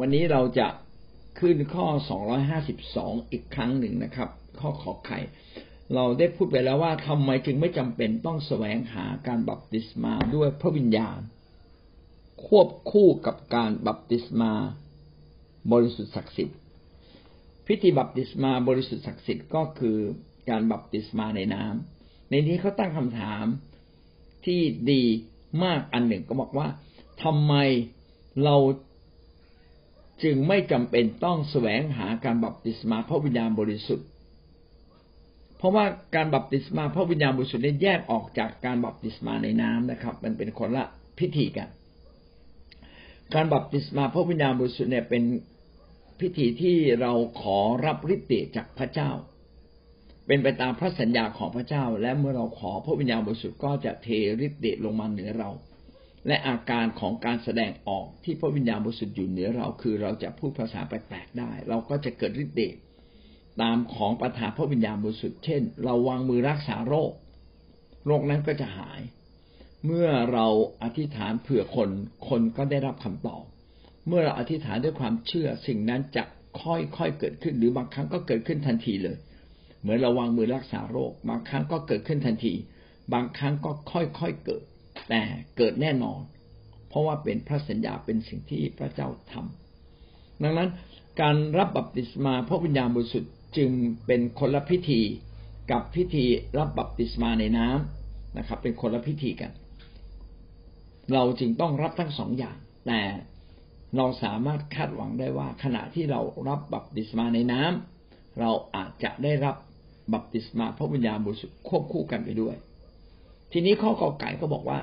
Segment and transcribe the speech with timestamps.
[0.00, 0.68] วันนี้เราจะ
[1.40, 1.86] ขึ้นข้อ
[2.60, 4.28] 252 อีกครั้งหนึ่งนะครับ
[4.60, 5.18] ข้อขอไข่
[5.94, 11.20] เราได้พูดไปแล้วว่าทำไมจึงไม่จำเป็นต้องแสวงหาการบัพติศมาด้วยพระวิญญาณ
[12.46, 14.52] ควบคู่กับการบัพติศมา
[15.72, 16.58] บริสุทธิ์ศักดิ์สิทธิ์
[17.66, 19.98] พิธีบัพติศมาบริสุทธิ์ศักดิ์สิทธิ์ก็คือ
[20.50, 23.44] การบัพติศมาในน้ำในนี้เขาตั้งคำถาม
[24.46, 24.60] ที่
[24.90, 25.02] ดี
[25.64, 26.68] มากอันหนึ่งก็บอกว่า
[27.22, 27.54] ทำไม
[28.44, 28.56] เรา
[30.22, 34.06] จึงไม่จำเป็นต้องแสวงหาการบัพติศมาพระวิญญาณบริสุทธิ์
[35.58, 40.84] เพราะว่าการบัพติศมาพระวิญญาณบริสุทธิ์นี่แยกออกจากการบัพติศมาในน้ำนะครับ มันเป็นคนละ
[41.18, 41.68] พิธีกัน
[43.34, 45.22] การบัพติศมาพระวิญญาณบริสุทธิ์เนี่ยเป็น
[46.20, 49.10] พิธีที่เราขอรับฤทธิ์เดชจากพระเจ้า
[50.26, 54.08] เป็นไปตามพระสัญญาของพระเจ้า และเมื่อเราขอพระวิญญาณบริสุทธิ์ก็จะเท
[54.46, 55.50] ฤทธิ์เดชลงมาเหนือเรา
[56.28, 62.76] และอาการของการแสดงออกที่พระวิญญาณบริสุทธิ์อยู่เหนือเราคือเราจะพูดภาษาแปลกๆได้ เราก็จะเกิดฤทธิ์เดช
[63.62, 67.12] ตามของประทานพระวิญญาณบริสุทธิ์เช่น เราวางมือรักษาโรค
[68.06, 69.00] โรคนั้นก็จะหาย
[69.86, 70.46] เมื่อเรา
[70.82, 71.90] อธิษฐานเผื่อคน
[72.28, 73.44] คนก็ได้รับคำตอบ
[74.06, 76.24] เมื่อเราอธิษฐานด้วยความเชื่อสิ่งนั้นจะ
[76.62, 79.16] ค่อยๆเกิดขึ้น หรือบางครั้งก็เกิดขึ้นทันทีเลย
[79.80, 82.54] เหมือนเราวางมือรักษาโรค บางครั้งก็เกิดขึ้นทันที
[83.12, 84.62] บางครั้งก็ค่อยๆเกิด
[85.08, 85.20] แต่
[85.56, 86.20] เกิดแน่นอน
[86.88, 90.70] เพราะว่าเป็นพระสัญญาเป็นสิ่งที่พระเจ้าทำดังนั้น
[91.20, 93.70] การรับบัพติศมาพระวิญญาณบริสุทธิ์จึง
[94.06, 95.00] เป็นคนละพิธี
[95.70, 96.24] กับพิธี
[96.58, 99.52] รับบัพติศมาในน้ำนะครับ เป็นคนละพิธีกัน
[101.12, 102.56] เราจึงต้องรับทั้งสองอย่าง
[102.86, 103.00] แต่
[103.96, 109.56] เราสามารถคาดหวังได้ว่า ขณะที่เรารับบัพติศมาในน้ำเราอาจจะได้รับ
[110.14, 112.54] บัพติศมาพระวิญญาณบริสุทธิ์ควบคู่กันไปด้วย
[113.52, 114.78] ทีนี้ข้อกอไก่ก็บอกว่า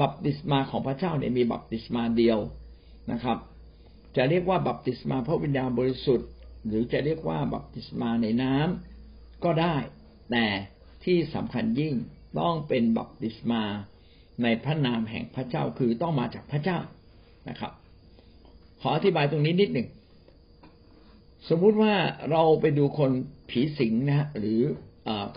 [0.00, 2.38] บัพติศมาของพระเจ้าเนี่ยมีบัพติศมาเดียว
[3.12, 3.38] นะครับ
[4.16, 6.28] จะเรียกว่าบัพติศมาพระวิญญาณบริสุทธิ์
[6.66, 9.76] หรือจะเรียกว่าบัพติศมาในน้ำก็ได้
[10.30, 10.46] แต่
[11.04, 11.94] ที่สำคัญยิ่ง
[12.40, 13.62] ต้องเป็นบัพติศมา
[14.42, 16.78] ในพระนามแห่งพระเจ้าคือต้องมาจากพระเจ้า
[17.48, 17.72] นะครับ
[18.80, 19.88] ขออธิบายตรงนี้นิดหนึ่ง
[21.48, 21.94] สมมุติว่า
[22.30, 23.10] เราไปดูคน
[23.50, 24.60] ผีสิงนะฮะหรือ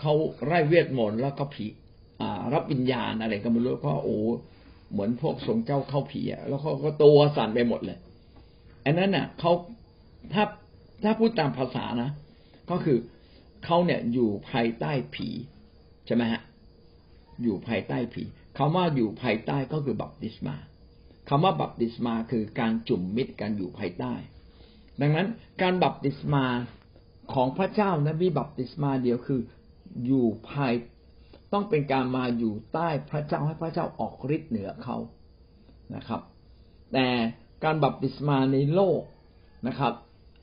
[0.00, 0.12] เขา
[0.44, 1.66] ไร้เวทมนต์แล้วก็ผี
[2.54, 4.16] รับวิญญาณอะไรก็ไม่รู้ก็โอ้
[4.92, 7.98] เหมือนพวกทรงเจ้าเข้าผีอะแล้วเขาก็ตัวสั่นไปหมดเลย
[8.84, 9.52] อันนั้นน่ะเขา
[10.32, 10.44] ถ้า
[11.02, 12.10] ถ้าพูดตามภาษานะ
[12.70, 12.98] ก็คือ
[13.64, 15.28] เขาเนี่ยอยู่ภายใต้ผี
[16.06, 16.42] ใช่ไหมฮะ
[17.42, 18.22] อยู่ภายใต้ผี
[18.56, 20.56] คำว่าอยู่ภายใต้ก็คือบัพติศมา
[21.28, 24.14] คำว่าบัพติศมาคือการจุ่มมิตรกันอยู่ภายใต้
[25.00, 25.28] ดังนั้น
[25.62, 26.44] การบัพติศมา
[27.34, 29.40] ของพระเจ้านะมีบัพติศมาเดียวคือ
[30.06, 30.74] อยู่ภาย
[31.52, 34.96] ต้องเป็นการมาอยู่ใต้พระเจ้าให้พระเจ้าออกฤทธิ์เหนือเขา
[35.96, 36.20] นะครับ
[36.92, 37.06] แต่
[37.64, 39.00] การบัพติศมาในโลก
[39.66, 39.92] นะครับ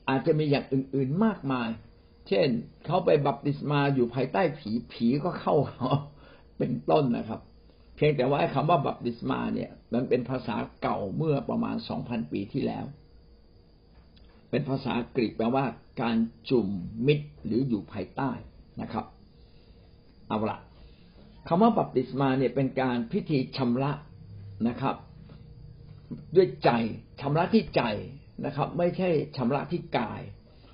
[0.08, 1.68] อาจจะมีอย่างอื่น ๆมากมาย
[2.28, 2.48] เช่น
[2.86, 5.90] เขาไปบัพติศมาอยู่ภายใต้ผีผีก็เข้าเขา
[6.58, 7.40] เป็นต้นนะครับ
[7.96, 12.84] เพียงแต่ว่าคำว่าบัพติศมาเนี่ย มันเป็นภาษาเก่าเมื่อประมาณสองพันปีที่แล้ว
[14.50, 15.64] เป็นภาษากรีกแปลว่า
[16.02, 16.16] การ
[16.50, 16.68] จุ่ม
[17.06, 18.30] มิดหรืออยู่ภายใต้
[18.80, 19.04] นะครับ
[20.28, 20.58] เอาละ
[21.48, 23.92] คำว่าบัพติศมาเนี่ยเป็นการพิธีชำระ
[24.68, 24.96] นะครับ
[26.36, 26.70] ด้วยใจ
[27.20, 27.82] ชำระที่ใจ
[28.46, 30.20] นะครับ ไม่ใช่ชำระที่กาย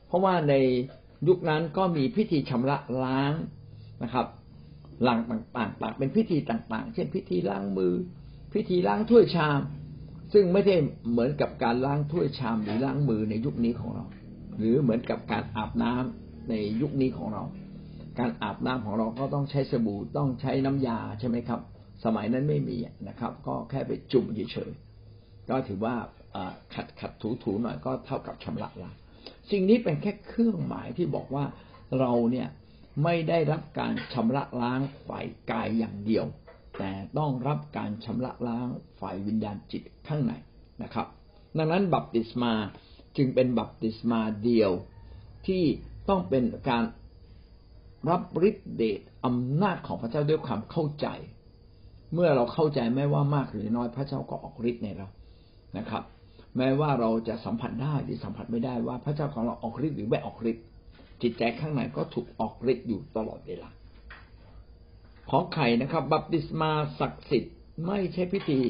[0.07, 0.55] เพราะว่าใน
[1.29, 3.33] ยุคนั้นก็มีพิธีชำระล้าง
[4.03, 4.27] นะครับ
[5.03, 7.95] หลังต่างๆเป็นพิธีต่างๆ เช่น พิธีล้างมือ
[8.55, 9.61] พิธีล้างถ้วยชาม
[10.33, 10.77] ซึ่งไม่ได้
[11.11, 14.05] เหมือนกับการล้างถ้วยชามหรือล้างมือในยุคนี้ของเรา
[14.59, 17.43] หรือเหมือนกับการอาบน้ำในยุคนี้ของเรา
[18.19, 21.61] การอาบน้ำของเราก็ต้องใช้สบู่ต้องใช้น้ำยาใช่ไหมครับ
[22.05, 22.77] สมัยนั้นไม่มี
[23.09, 25.95] นะครับ ก็แค่ไปจุ่มเฉยๆก็ถือว่า
[26.75, 28.95] ขัดขัดถูถูหน่อยก็เท่ากับชำระล้าง
[29.51, 31.45] สิ่งนี้เป็นแค่เครื่องหมายที่บอกว่า
[31.99, 32.49] เราเนี่ย
[33.05, 36.25] ไม่ได้รับการชำระล้างฝ่ายกายอย่างเดียว
[36.79, 38.69] แต่ต้องรับการชำระล้าง
[39.01, 40.33] ฝ่ายวิญญาณจิตข้างใน
[40.83, 41.07] นะครับ
[41.57, 42.53] ดังนั้นบัพติศมา
[43.17, 44.71] จึงเป็นบัพติศมาเดียว
[45.47, 45.63] ที่
[46.09, 46.85] ต้องเป็นการ
[48.09, 51.07] รับฤทธิเดชอำนาจของพระเจ้าด้วยความเข้าใจ
[52.15, 55.09] เมื่อเราเข้าใจไม่ว่ามากหรือน้อยพระเจ้าก็ออกฤทธิ์ในเรา
[55.79, 56.03] นะครับ
[56.57, 60.65] แม้ว่าเราจะสัมผัสได้หรือสัมผัสไม่ได้ว่าพระเจ้าของเราออกฤทธิ์หรือไม่ออกฤทธิ์
[61.23, 63.71] จิตใจข้างในก็ถูกออกฤทธิ์อยู่ตลอดเวลา
[65.31, 67.55] ของไข่นะครับ บัพติศมาศักดิ์สิทธิ์
[67.87, 68.61] ไม่ใช่พิธี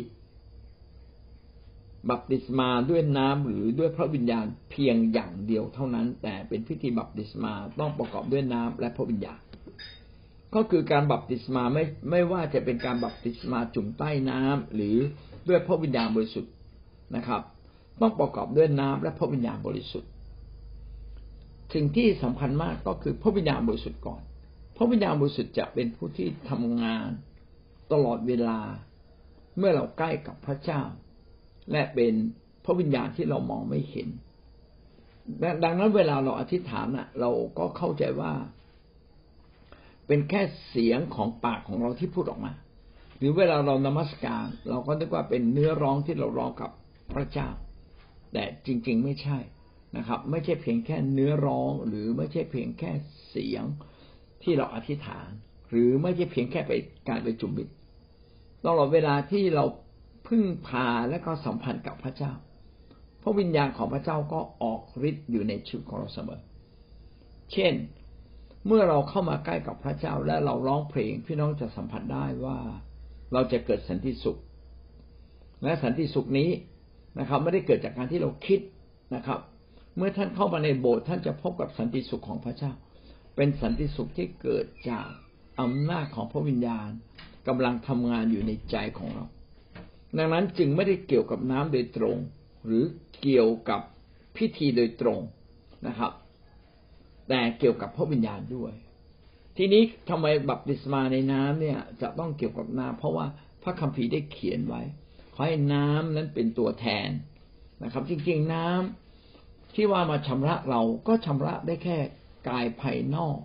[2.11, 9.41] บัพติศมาด้วยน้ำหรือด้วยพระวิญญาณเพียงอย่างเดียวเท่านั้น แต่เป็นพิธีบัพติศมาต้องประกอบด้วยน้ำและพระวิญญาณ
[10.55, 14.97] ก็คือการบัพติศมาไม่ไม่ว่าจะเป็นการบัพติศมาจุ่มใต้น้ำหรือ
[15.49, 16.53] ด้วยพระวิญญาณบริสุทธิ์
[17.17, 17.43] นะครับ
[18.01, 20.11] ต้องประกอบด้วยน้ำและพระวิญญาณบริสุทธิ์
[21.75, 24.23] สิ่งที่สำคัญมากก็คือพระวิญญาณบริสุทธิ์ก่อน
[24.77, 27.09] พระวิญญาณบริสุทธิ์จะเป็นผู้ที่ทำงาน
[27.93, 28.61] ตลอดเวลา
[29.59, 30.83] เมื่อเราใกล้กับพระเจ้า
[31.73, 32.13] และเป็น
[32.65, 34.09] พระวิญญาณที่เรามองไม่เห็น
[35.65, 38.33] ดังนั้นเวลาเราอธิษฐานอะเราก็เข้าใจว่า
[40.07, 42.53] เป็นแค่เสียงของปากของเราที่พูดออกมา
[43.19, 46.71] หรือเวลาเรานมัสการ เราก็นึกว่าเป็นเนื้อร้องที่เราร้องกับ
[47.15, 47.49] พระเจ้า
[48.33, 49.39] แต่จริง ๆ ไม่ใช่
[49.97, 52.91] นะครับ ไม่ใช่เพียงแค่เนื้อร้อง หรือไม่ใช่เพียงแค่
[53.31, 53.65] เสียง
[54.43, 55.29] ที่เราอธิษฐาน
[55.71, 56.73] หรือไม่ใช่เพียงแค่ไป
[57.09, 57.73] การไปจุมมิตร
[58.65, 59.65] ตลอดเวลาที่เรา
[60.29, 62.33] พึ่งพาและก็สัมพันธ์กับพระเจ้า
[63.23, 66.41] พระวิญญาณของพระเจ้าก็ออกฤทธิ์อยู่ในชีวิตของเราเสมอ
[67.53, 67.75] เช่น
[68.67, 72.59] เมื่อเราเข้ามาใกล้กับพระเจ้าและเราร้องเพลงพี่น้องจะสัมผัสได้ว่า
[73.33, 74.39] เราจะเกิดสันติสุข
[75.65, 76.51] และสันติสุขนี้
[77.19, 78.61] นะครับ ไม่ได้เกิดจากการที่เราคิด
[79.15, 79.39] นะครับ
[79.97, 82.73] เมื่อท่านเข้ามาในโบสถ์ท่านจะพบกับสันติสุขของพระเจ้า
[83.37, 85.07] เป็นสันติสุขที่เกิดจาก
[85.61, 86.89] อำนาจของพระวิญญาณ
[87.49, 89.25] กำลังทำงานอยู่ในใจของเรา
[90.17, 92.17] ดังนั้นจึงไม่ได้เกี่ยวกับน้ำโดยตรง
[92.67, 92.85] หรือ
[93.21, 93.81] เกี่ยวกับ
[94.37, 95.21] พิธีโดยตรง
[95.87, 96.13] นะครับ
[97.29, 98.73] แต่เกี่ยวกับพระวิญญาณด้วย
[99.57, 103.27] ทีนี้ทำไมบัพติศมาในน้ำเนี่ย จะต้องเกี่ยวกับน้ำเพราะว่า
[103.63, 104.83] พระคัมภีร์ได้เขียนไว้
[105.35, 107.09] ขอให้น้ำนั้นเป็นตัวแทน
[107.83, 111.97] นะครับ จริงๆน้ำที่ว่ามาชำระเราก็ชำระได้แค่
[112.49, 113.39] กายภายนอก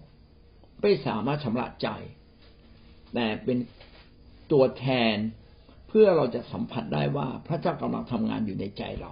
[0.81, 1.87] ไม่สามารถชำระใจ
[3.13, 3.57] แต่เป็น
[4.51, 5.15] ตัวแทน
[5.97, 9.11] พื่อเราจะสัมผัสได้ว่าพระเจ้ากำลังทำงานอยู่ในใจเรา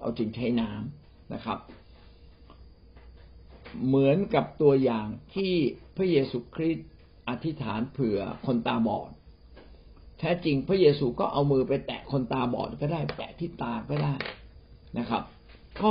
[0.00, 1.58] เราจึงใช้น้ำนะครับ
[3.86, 5.52] เหมือนกับตัวอย่างที่
[5.96, 6.88] พระเยซูคริสต์
[7.28, 9.10] อธิษฐานเผื่อคนตาบอด
[10.18, 14.14] แท้จริงพระเยซูก็เอามือไปแตะคนตาบอดก็ได้ แตะที่ตาก็ได้
[14.98, 15.22] นะครับ
[15.80, 15.88] ก็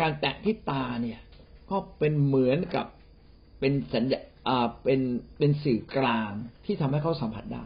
[0.00, 1.20] การแตะที่ตาเนี่ย
[1.70, 2.86] ก็เป็นเหมือนกับ
[3.60, 4.20] เป็นสัญญา
[4.84, 5.00] เป็น
[5.38, 6.30] เป็นสื่อกลาง
[6.64, 7.64] ที่ทำให้เขาสัมผัสได้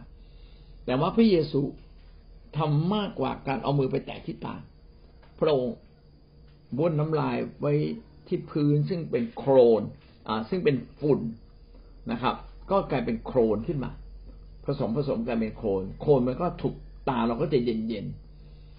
[0.85, 1.59] แต่ว่าพระเยซู
[2.57, 4.55] ทำมากกว่าการเอามือไปแตะที่ตา
[5.39, 5.75] พระองค์
[6.77, 7.73] บ้วนน้ำลายไว้
[8.27, 9.81] ที่พื้นซึ่งเป็นโครน
[10.27, 11.19] อ่าซึ่งเป็นฝุ่น
[12.11, 12.35] นะครับ
[12.71, 13.91] ก็กลายเป็นโครนขึ้นมา
[14.65, 16.75] ผสมผสมกันเป็นโครน โครนมันก็ถูก
[17.09, 18.05] ตาเราก็จะเย็นเย็น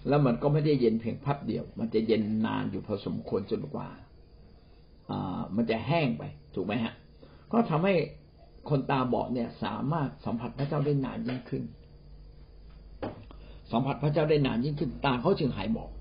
[0.07, 3.89] แล้วมันก็ไม่ได้เย็นเพียงพับเดียว มันจะเย็นนานอยู่พอสมควรจนกว่า
[5.09, 6.23] อ่า มันจะแห้งไป
[6.55, 6.93] ถูกไหมฮะ
[7.51, 7.95] ก็ทำให้
[8.69, 11.63] คนตาบอดเนี่ยสามารถสัมผัสพระเจ้าได้นานยิ่งขึ้น
[13.73, 15.91] สัมผัสพระเจ้าได้นานยิ่งขึ้นตาเขาจึงหายบอด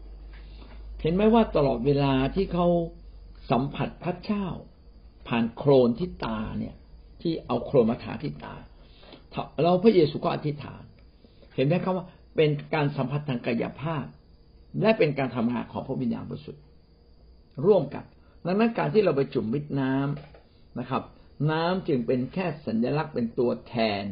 [1.03, 2.67] เห็นไหมว่าตลอดเวลาที่เขา
[3.51, 4.47] สัมผัสพระเจ้า
[5.29, 6.75] ผ่านโครนที่ตาเนี่ย
[7.23, 8.55] ที่เอาโครนมาทาที่ตา
[9.63, 10.83] เราพระเยซูก็อธิษฐาน
[11.55, 14.05] เห็นไหมครับว่าเป็นการสัมผัสทางกายภาพ
[14.81, 16.63] และเป็นการทำงานของพระวิญญาณบริสุทธิ์
[17.67, 18.05] ร่วมกัน
[18.47, 21.03] ดังนั้นการที่เราไปจุ่มมิดน้ำนะครับ
[21.51, 24.03] น้ำจึงเป็นแค่สัญลักษณ์เป็นตัวแทน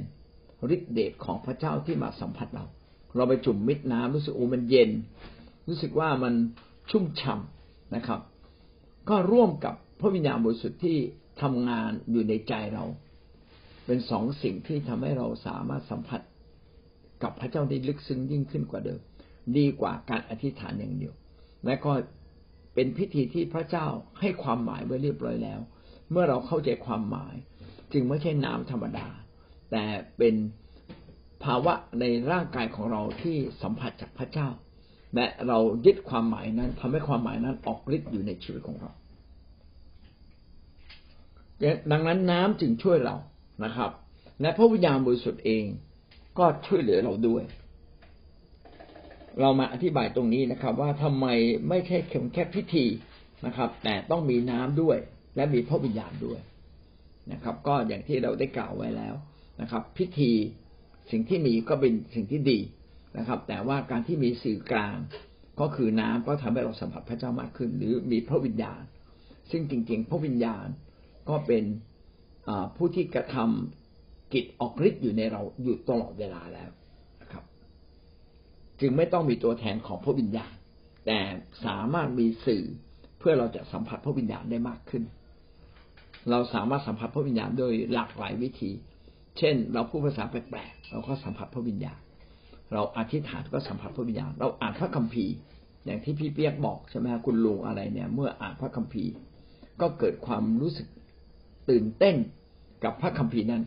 [0.75, 2.65] ฤทธิเดชของพระเจ้าที่มาสัมผัสเรา
[3.17, 4.91] เราไปจุ่มมิดน้ำรู้สึกโอ้มันเย็น
[5.69, 6.35] รู้สึกว่ามัน
[6.91, 7.39] ชุ่มฉ่า
[7.95, 8.21] นะครับ
[9.09, 10.97] ก็ร่วมกับพระวิญญาณบริสุทธิ์ที่
[11.43, 12.85] ทำงานอยู่ในใจเรา
[13.87, 16.21] เป็นสองสิ่งที่ทำให้เราสามารถสัมผัส
[17.23, 19.01] กับพระเจ้าได้ลึกซึ้งยิ่งขึ้นกว่าเดิม
[19.57, 21.15] ดีกว่าการอธิษฐานอย่างเดียว
[21.67, 21.93] และก็
[22.75, 23.87] เป็นพิธีที่พระเจ้า
[24.21, 25.61] ให้ความหมายไว้เรียบร้อยแล้ว
[26.11, 27.35] เมื่อเราเข้าใจความหมาย
[27.93, 29.09] จึงไม่ใช่น้ำธรรมดา
[29.71, 29.85] แต่
[30.19, 30.35] เป็น
[31.45, 34.49] ภาวะในร่างกายของเราที่สัมผัสจากพระเจ้า
[35.15, 38.91] และเรายึดความหมายนั้นทำให้ความหมายนั้นออกฤทธิ์อยู่ในชีวิตของเรา
[41.91, 43.17] ดังนั้นน้ำจึงช่วยเรา
[43.65, 43.91] นะครับ
[44.41, 45.65] และพระวิญญาณบริสุทธิ์เอง
[46.39, 47.43] ก็ช่วยเหลือเราด้วย
[49.41, 51.27] เรามาอธิบายตรงนี้นะครับ ว่าทำไม
[51.69, 52.87] ไม่ใช่เพียงแค่พิธี
[53.47, 54.99] นะครับ แต่ต้องมีน้ำด้วย
[55.37, 56.41] และมีพระวิญญาณด้วย
[57.33, 59.15] นะครับ ก็อย่างที่เราได้กล่าวไว้แล้ว
[59.61, 60.33] นะครับ พิธี
[61.11, 62.59] สิ่งที่มีก็เป็นสิ่งที่ดี
[63.19, 64.97] นะครับ แต่ว่าการที่มีสื่อกลาง
[65.61, 68.83] ก็คือน้ำก็ทำให้เราสัมผัสพระเจ้ามากขึ้น หรือมีพระวิญญาณ
[69.51, 70.67] ซึ่งจริง ๆ พระวิญญาณ
[71.29, 71.65] ก็เป็น
[72.77, 76.71] ผู้ที่กระทำกิจออกฤทธิ์อยู่ในเราอยู่ตลอดเวลาแล้ว
[77.23, 77.45] นะครับ
[78.81, 80.53] จึงไม่ต้องมีตัวแทนของพระวิญญาณ
[81.07, 81.19] แต่
[81.67, 82.65] สามารถมีสื่อ
[83.19, 85.03] เพื่อเราจะสัมผัสพระวิญญาณได้มากขึ้น
[86.31, 88.71] เราสามารถสัมผัสพระวิญญาณโดยหลากหลายวิธี
[89.41, 92.01] เช่น เราพูดภาษาแปลกๆเราก็สัมผัสพระวิญญาณ
[92.73, 95.35] เราอธิษฐานก็สัมผัสพระวิญญาณ เราอ่านพระคัมภีร์
[95.85, 99.11] อย่างที่พี่เปียกบอกใช่ไหมคุณลุงอะไรเนี่ย เมื่ออ่านพระคัมภีร์
[99.81, 100.87] ก็เกิดความรู้สึก
[101.71, 102.17] ตื่นเต้น
[102.85, 103.63] กับพระคัมภีร์นั้น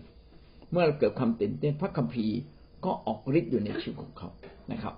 [0.72, 2.36] เมื่อเกิดความตื่นเต้นพระคัมภีร์
[2.86, 4.30] ก็ออกฤทธิ์อยู่ในชีวิตของเขา
[4.72, 4.96] นะครับ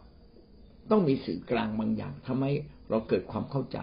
[0.91, 2.51] ต้องมีสื่อกลางบางอย่างทำให้
[2.89, 3.77] เราเกิดความเข้าใจ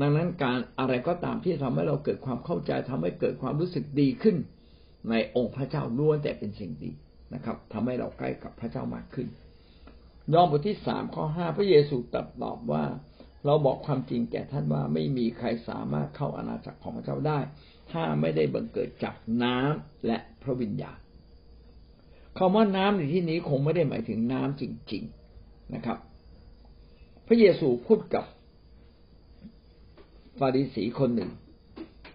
[0.00, 4.36] ดังนั้นการอะไรก็ตามที่ทำให้เราเกิดความเข้าใจทำให้เกิดความรู้สึกดีขึ้น
[5.10, 6.92] ในองค์พระเจ้าล้วนแต่เป็นสิ่งดี
[7.34, 9.28] นะครับทำให้เราใกล้กับพระเจ้ามากขึ้น
[10.32, 12.84] ยอห์นบทที่สามข้อห้าพระเยซูตรัสตอบว่า
[13.46, 17.38] เราบอกความจริงแก่ท่านว่าไม่มีใครสามารถเข้าอาณาจักรของพระเจ้าได้
[17.90, 20.98] ถ้าไม่ได้บังเกิดจากน้ำและพระวิญญาณ
[22.38, 25.04] คำว่าน้ำในที่นี้คงไม่ได้หมายถึงน้ำจริง
[25.38, 25.98] ๆนะครับ
[27.26, 28.24] พระเยซูพูดกับ
[30.38, 31.30] ฟาริสีคนหนึ่ง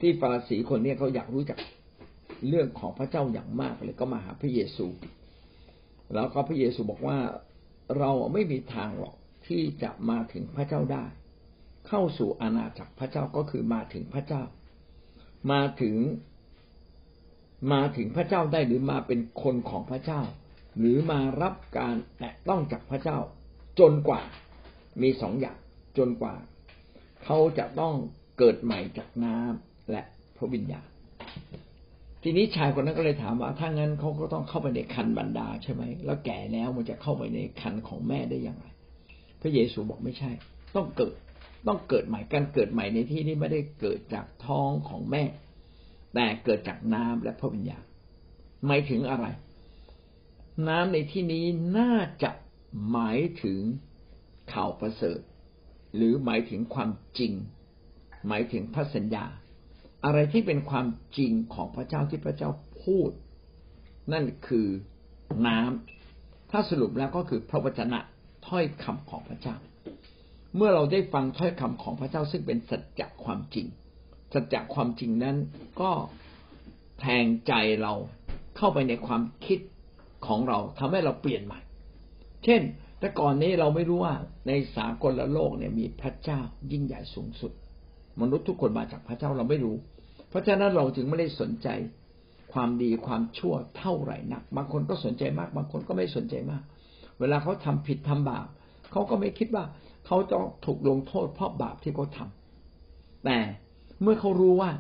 [0.02, 1.58] ที่ฟาริสีคนนี้เขาอยากรู้จัก
[2.48, 4.88] เรื่องของพระเจ้าอย่างมากเลยก็มาหาพระเยซู
[6.14, 7.18] แล้วก็พระเยซูบอกว่า
[7.98, 9.16] เราไม่มีทางหรอก
[9.48, 11.06] ที่จะมาถึงพระเจ้าได้
[11.88, 14.44] เข้าสู่อาณาจักรพระเจ้าก็คือมาถึงพระเจ้า
[15.52, 15.96] มาถึง
[17.74, 20.22] มาถึงพระเจ้าได้หรือมาเป็นคนของพระเจ้า
[20.78, 23.18] หรือมารับการแตะต้องจากพระเจ้า
[23.80, 24.22] จนกว่า
[25.02, 25.58] มีสองอย่าง
[25.98, 26.36] จนกว่า
[27.24, 27.96] เขาจะต้อง
[28.38, 30.02] เกิดใหม่จากน้ำและ
[30.38, 30.88] พระวิญญาณ
[32.24, 38.66] ทีนี้ชายคนนั้นก็เลยถามว่าถ้างั้นเขาก็ต้องเข้าไปในคันบรรดาใช่ไหมแล้วแก่แล้วมันจะเข้าไปในคันของแม่ได้อย่างไร
[39.42, 40.32] พระเยซูบอกไม่ใช่
[40.76, 41.14] ต้องเกิด
[41.68, 45.24] ต้องเกิดใหม่การเกิดใหม่ในที่นี้ไม่ได้เกิดจากท้องของแม่
[46.14, 47.84] แต่เกิดจากน้ำและพระวิญญาณ
[48.68, 49.26] หมายถึงอะไร
[50.68, 51.46] น้ำในที่นี้
[51.78, 51.94] น่า
[52.24, 52.32] จะ
[52.92, 53.60] หมายถึง
[54.54, 55.20] ข่าวประเสริฐ
[55.96, 57.34] หรือหมายถึงความจริง
[58.28, 59.26] หมายถึงพระสัญญา
[60.06, 60.88] อะไรที่เป็นความ
[61.18, 62.50] จริงของพระเจ้าที่พระเจ้า
[62.84, 63.12] พูด
[64.14, 64.68] นั่นคือ
[65.48, 68.00] น้ำถ้าสรุปแล้วก็คือพระวจนะ
[68.48, 69.56] ถ้อยคำของพระเจ้า
[70.56, 73.68] เมื่อเราได้ฟังถ้อยคำของพระเจ้าซึ่งเป็นสัจจะความจริง
[74.34, 75.38] สัจจะความจริงนั้น
[75.82, 75.92] ก็
[77.00, 77.94] แทงใจเรา
[78.58, 79.60] เข้าไปในความคิด
[80.28, 81.60] ของเราทำให้เราเปลี่ยนใหม่
[82.46, 82.62] เช่น
[83.00, 84.16] แต่ก่อนนี้เราไม่รู้ว่า
[84.48, 86.40] ในสากลโลกเนี่ยมีพระเจ้า
[86.72, 87.52] ยิ่งใหญ่สูงสุด
[88.22, 89.76] มนุษย์ทุกคนมาจากพระเจ้าเราไม่รู้
[90.30, 91.68] เพราะฉะนั้นเราจึงไม่ได้สนใจ
[92.54, 96.64] ความดีความชั่วเท่าไหร่นัก บางคนก็สนใจมาก บางคนก็ไม่สนใจมาก
[97.20, 98.48] เวลาเขาทำผิดทำบาป
[98.92, 99.66] เขาก็ไม่คิดว่า
[100.06, 102.28] เขาจะถูกลงโทษเพราะบาปที่เขาทา
[103.26, 103.40] แต่
[104.02, 104.72] เมื่อเขารู้ว่า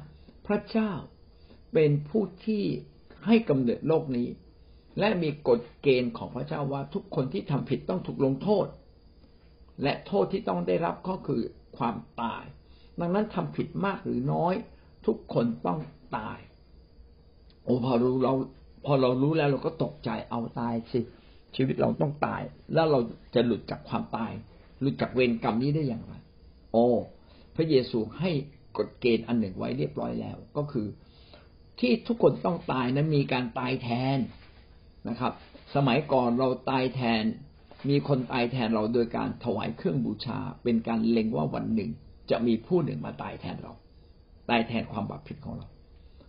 [0.48, 0.91] พระเจ้า
[1.74, 2.63] เป็นผู้ที่
[3.25, 4.27] ให้กำเนิดโลกนี้
[5.00, 8.67] และมีกฎเกณฑ์ของพระเจ้าว่าทุกคนที่ทำผิดต้องถูกลงโทษ
[9.84, 11.41] และโทษที่ต้องได้รับก็คือ
[11.77, 12.44] ความตาย
[12.99, 14.53] ดังนั้นทำผิดมากหรือน้อย
[15.05, 15.79] ทุกคนต้อง
[16.17, 16.39] ตาย
[17.63, 18.33] โอ้พอรู้เรา
[18.85, 20.99] พอเรารู้แล้วเราก็ตกใจเอาตายสิ
[21.55, 22.41] ชีวิตเราต้องตาย
[22.73, 22.99] แล้วเรา
[23.35, 24.31] จะหลุดจากความตาย
[24.81, 26.13] หลุดจากเวรกรรมนี้ได้อย่างไร
[26.71, 26.85] โอ้
[27.55, 28.31] พระเยซูให้
[28.77, 30.87] กฎเกณฑ์อันหนึ่งไว้เรียบร้อยแล้ว ก็คือ
[31.79, 34.17] ที่ทุกคนต้องตายนั้นมีการตายแทน
[35.09, 35.33] นะครับ
[35.75, 37.23] สมัยก่อนเราตายแทน
[37.89, 41.91] มีคนตายแทนเราโดยการถวายเครื่องบูชา เป็นการเล็งว่าวันหนึ่ง
[42.31, 43.74] จะมีผู้หนึ่งมาตายแทนเรา
[44.50, 45.67] ตายแทนความบาปผิดของเรา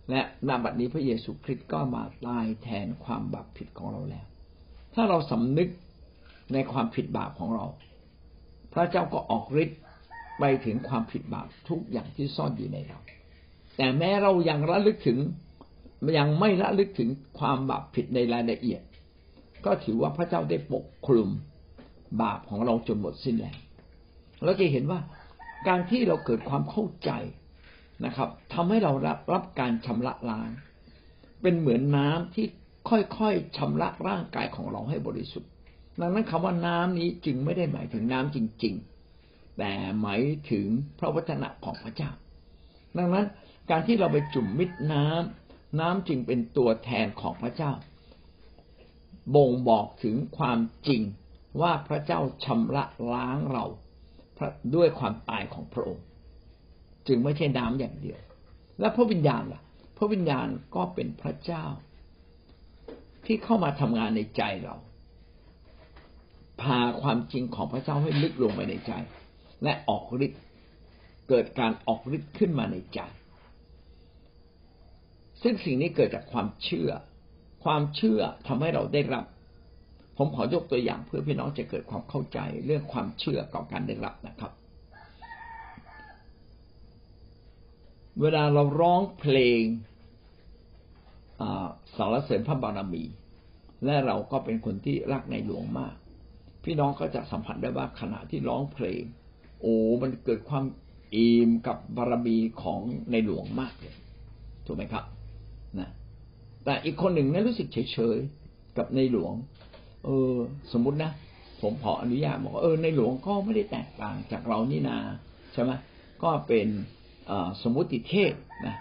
[0.09, 4.25] และนาบัดนี้พระเยซูคริสต์ก็มาตายแทนความบาปผิดของเราแล้ว
[4.93, 5.69] ถ้าเราสำนึก
[6.53, 7.65] ในความผิดบาปของเรา
[8.73, 9.79] พระเจ้าก็ออกฤทธิ์
[10.39, 12.99] ไปถึงความผิดบาปทุกอย่างที่ซ่อนอยู่ในเรา
[13.77, 15.17] แต่แม้เรายังระลึกถึง
[16.17, 18.81] ยังไม่ระลึกถึงความบาปผิดในรายละเอียด
[19.65, 21.29] ก็ถือว่าพระเจ้าได้ปกคลุม
[22.21, 23.57] บาปของเราจนหมดสิ้นแล้ว
[24.43, 24.99] เราจะเห็นว่า
[25.67, 27.11] การที่เราเกิดความเข้าใจ
[28.05, 30.49] นะครับทำให้เรารับรับการชำระล้าง
[31.41, 32.45] เป็นเหมือนน้ำที่
[32.89, 35.51] ค่อยๆชำระร่างกายของเราให้บริสุทธิ์
[35.99, 38.75] ดังนั้นคำว่าน้ำนี้จึงไม่ได้หมายถึงน้ำจริง
[39.15, 40.67] ๆ แต่หมายถึง
[40.99, 42.11] พระวจนะของพระเจ้า
[42.97, 43.25] ดังนั้น
[43.69, 47.71] การที่เราไปจุ่มมิดน้ำน้ำจึงเป็นตัวแทนของพระเจ้า
[49.35, 51.01] บ่งบอกถึงความจริง
[51.61, 53.65] ว่าพระเจ้าชำระล้างเรา
[54.75, 56.05] ด้วยความตายของพระองค์
[57.07, 58.19] จึงไม่ใช่น้ำอย่างเดียว
[58.79, 59.61] และพระวิญญาณล่ะ
[59.97, 61.65] พระวิญญาณก็เป็นพระเจ้า
[63.25, 64.75] ที่เข้ามาทำงานในใจเรา
[66.61, 68.93] พาความจริงของพระเจ้าให้ลึกลงไปในใจ
[69.63, 70.41] และออกฤทธิ์
[71.29, 72.99] เกิดการออกฤทธิ์ขึ้นมาในใจ
[75.41, 76.89] ซึ่งสิ่งนี้เกิดจากความเชื่อ
[77.63, 79.25] ความเชื่อทำให้เราได้รับ
[80.21, 84.51] ผมขอยกตัวอย่างเพื่อพี่น้องจะเกิดความเข้าใจเรื่องความเชื่อกับการได้รับนะครับ
[88.21, 89.61] เวลาเราร้องเพลง
[91.97, 93.03] สารเสริญพระบารมี
[93.85, 95.95] และเราก็เป็นคนที่รักในหลวงมาก
[96.63, 99.03] พี่น้องก็จะสัมผัสได้ว่าขณะที่ร้องเพลง
[99.61, 100.65] โอ้มันเกิดความ
[101.15, 102.79] อิ่มกับบารมีของ
[103.11, 103.95] ในหลวงมากเลย
[104.65, 105.03] ถูกไหมครับ
[105.79, 105.89] นะ
[106.65, 109.33] แต่อีกคนหนึ่งนั้นรู้สึกเฉยๆกับในหลวง
[110.05, 110.35] เออ
[110.73, 111.11] สมมุตินะ
[111.61, 114.97] ผมขออนุญาตบอกเออในหลวงก็ไม่ได้แตกต่างจากเรานี่นา
[115.53, 115.71] ใช่ไหม
[116.23, 116.67] ก็เป็น
[117.63, 118.33] สมมุติเทศ
[118.67, 118.75] นะ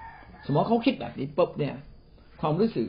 [0.47, 1.75] สมมติเขาคิดแบบนี้ปุ๊บเนี่ย
[2.41, 2.87] ความรู้สึก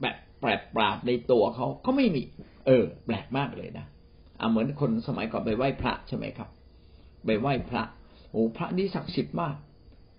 [0.00, 2.22] แบบแปลกปราบในตัวเขาก็ไม่มี
[2.66, 3.86] เออ แปลกมากเลยนะ
[4.40, 6.48] อ่าเหมือนคนสมัยก่อนไปไหว้พระใช่ไหมครับ
[7.26, 7.82] ไปไหว้พระ
[8.30, 9.54] โอ้พระนี่ศักดิ์สิทธิ์มาก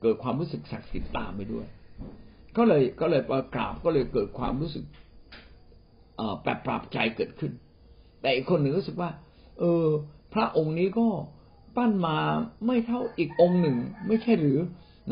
[0.01, 1.67] เกิดความรู้สึกศักดิ์สิทธิ์ตามไปด้วย
[2.57, 4.83] ก็เลยก็เลยพอกราบก็เลยเกิดความรู้สึก
[6.41, 7.51] แปลกปราบใจเกิดขึ้น
[8.21, 9.09] แต่อีกคนหนึ่งรู้สึกว่า
[9.59, 9.85] เออ
[10.33, 11.07] พระองค์นี้ก็
[11.75, 12.17] ปั้นมา
[12.65, 13.75] ไม่เท่าอีกองค์หนึ่ง
[14.07, 14.59] ไม่ใช่หรือ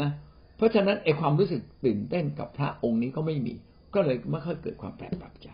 [0.01, 0.09] นะ
[0.57, 3.53] เพราะฉะนั้นไอความรู้สึกตื่นเต้นกับพระองค์นี้ก็ไม่มี
[3.93, 5.47] ก็เลยไม่ค่อยเกิดความแปลกปรับใจ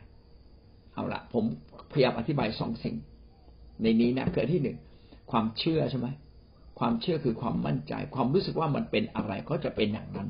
[0.94, 1.44] เอาละผม
[1.92, 2.96] พยายามอธิบายสองสิ่ง
[3.84, 4.78] ในนี้นะเกิดที่หนึ่ง
[5.32, 6.08] ความเชื่อใช่ไหม
[6.80, 10.30] ความเชื่อคือความมั่นใจ ความรู้สึกว่ามันเป็นอะไรก็จะเป็นอย่างนั้น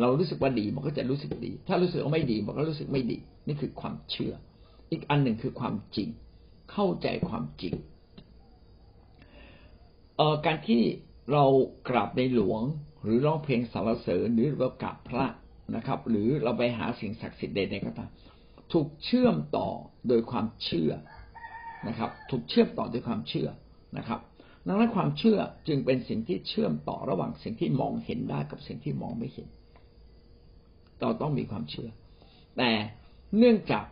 [0.00, 4.34] เรารู้สึกว่าดีมันก็จะรู้สึกดี ถ้ารู้สึกว่าไม่ดีมันก็รู้สึกไม่ดี นี่คือความเชื่อ
[4.90, 6.08] อีกอันหนึ่งคือความจริง
[6.72, 7.74] เข้าใจความจริง
[10.16, 10.82] เอ่อการที่
[11.32, 11.44] เรา
[11.88, 12.62] กราบในหลวง
[13.02, 15.26] หรือร้องเพลงสรรเสริญหรือเรากราบพระ
[15.76, 18.10] นะครับ หรือเราไปหาสิ่งศักดิ์สิทธิ์ใดๆก็ตาม
[18.72, 19.68] ถูกเชื่อมต่อ
[20.08, 20.92] โดยความเชื่อ
[21.88, 23.48] นะครับ ถูกเชื่อมต่อโดยความเชื่อ
[23.98, 24.20] นะครับ
[24.66, 29.48] ดังนั้นความเชื่อจึงเป็นสิ่งที่เชื่อมต่อระหว่างสิ่งที่มองเห็นได้กับสิ่งที่มองไม่เห็น
[31.00, 31.88] เราต้องมีความเชื่อ
[32.58, 32.70] แต่
[33.38, 33.84] เนื่องจาก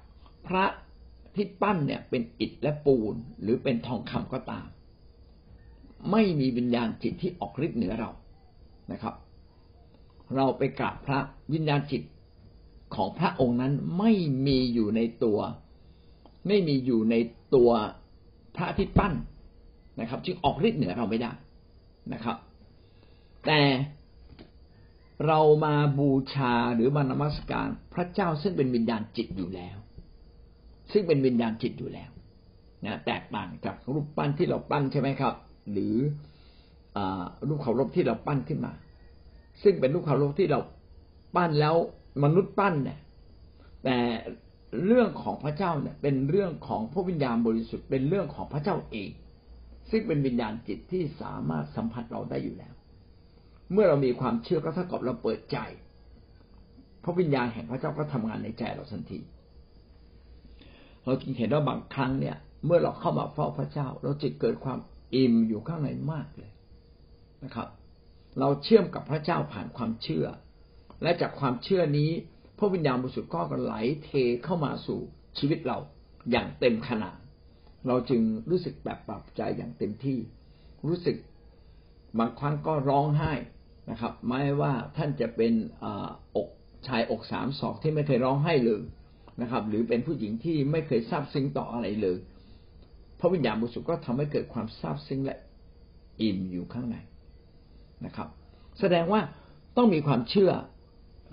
[0.47, 0.65] พระ
[1.35, 4.67] ที่ปั้นเนี่ยเป็นอิฐและปูนหรือเป็นทองคำก็ตาม
[6.11, 8.11] ไม่มีวิญญาณจิตที่ออกฤทธิ์เหนือเรา
[8.93, 9.15] นะครับ
[10.37, 11.19] เราไปกราบพระ
[11.53, 12.03] วิญญาณจิต
[12.95, 14.13] ของพระองค์นั้นไม่
[14.47, 15.39] มีอยู่ในตัว
[16.47, 17.15] ไม่มีอยู่ใน
[17.55, 17.71] ตัว
[18.57, 19.15] พระที่ปั้น
[20.01, 21.33] นะครับ จึงออกฤทธิ์เหนือเราไม่ได้
[22.13, 22.37] นะครับ
[23.47, 23.61] แต่
[25.27, 29.77] เรามาบูชาหรือมานมัสการพระเจ้าซึ่งเป็นวิญญาณจิตอยู่แล้ว
[30.93, 32.11] ซึ่งเป็นวิญญาณจิตอยู่แล้ว
[32.85, 35.35] นะแตกต่างจากรูปปั้นที่เราปั้นใช่ไหมครับ
[35.73, 35.95] หรือ
[36.97, 36.99] อ
[37.49, 38.73] รูปเคารพที่เราปั้นขึ้นมา
[39.63, 40.61] ซึ่งเป็นรูปเคารพที่เรา
[41.37, 41.77] ปั้นแล้ว
[42.25, 42.99] มนุษย์ปั้นเนี่ย
[43.85, 43.99] แต่
[44.87, 49.11] เรื่องของพระเจ้าเนี่ยเป็นเรื่องของพระวิญญาณบริสุทธิ์เป็นเรื่องของพระเจ้าเอง
[49.91, 52.75] ซึ่งเป็นวิญญาณจิตที่สามารถสัมผัสเราได้อยู่แล้ว
[53.73, 55.59] เมื่อเรามีความเชื่อก็เท่ากับเราเปิดใจ
[57.05, 59.21] พระวิญญาณแห่งพระเจ้าก็ทำงานในใจเราทันที
[61.05, 64.79] เราจึงเห็นว่าบางครั้งเนี่ย เมื่อเราเข้ามาเฝ้าพระเจ้า เราจะเกิดความ
[65.15, 66.53] อิ่มอยู่ข้างในมากเลย
[67.45, 67.69] นะครับ
[68.39, 70.27] เราเชื่อมกับพระเจ้าผ่านความเชื่อ
[71.03, 72.11] และจากความเชื่อนี้
[72.59, 74.11] พระวิญญาณบริสุทธิ์ก็ไหลเท
[74.45, 75.01] เข้ามาสู่
[75.39, 75.79] ชีวิตเรา
[76.31, 77.17] อย่างเต็มขนาด
[77.87, 80.19] เราจึงรู้สึกแบบปรับใจอย่างเต็มที่
[80.89, 81.17] รู้สึก
[82.19, 83.33] บางครั้งก็ร้องไห้
[83.91, 85.53] นะครับไม่ว่าท่านจะเป็น
[86.37, 86.49] อก
[86.87, 88.83] ชายอกสามศอกที่ไม่เคยร้องไห้เลย
[89.43, 92.19] นะครับ หรือเป็นผู้หญิงที่ไม่เคยทราบซึ้งต่ออะไรเลย
[93.21, 95.37] พระวิญญาณบริสุทธิ์ก็ทำให้เกิดความซาบซึ้งและ
[96.21, 96.97] อิ่มอยู่ข้างใน
[98.05, 98.29] นะครับ
[98.81, 99.21] แสดงว่า
[99.77, 100.53] ต้องมีความเชื่อ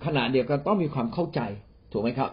[0.06, 1.42] ขณะเดียวกันต้องมีความเข้าใจ
[1.92, 2.32] ถูกไหมครับ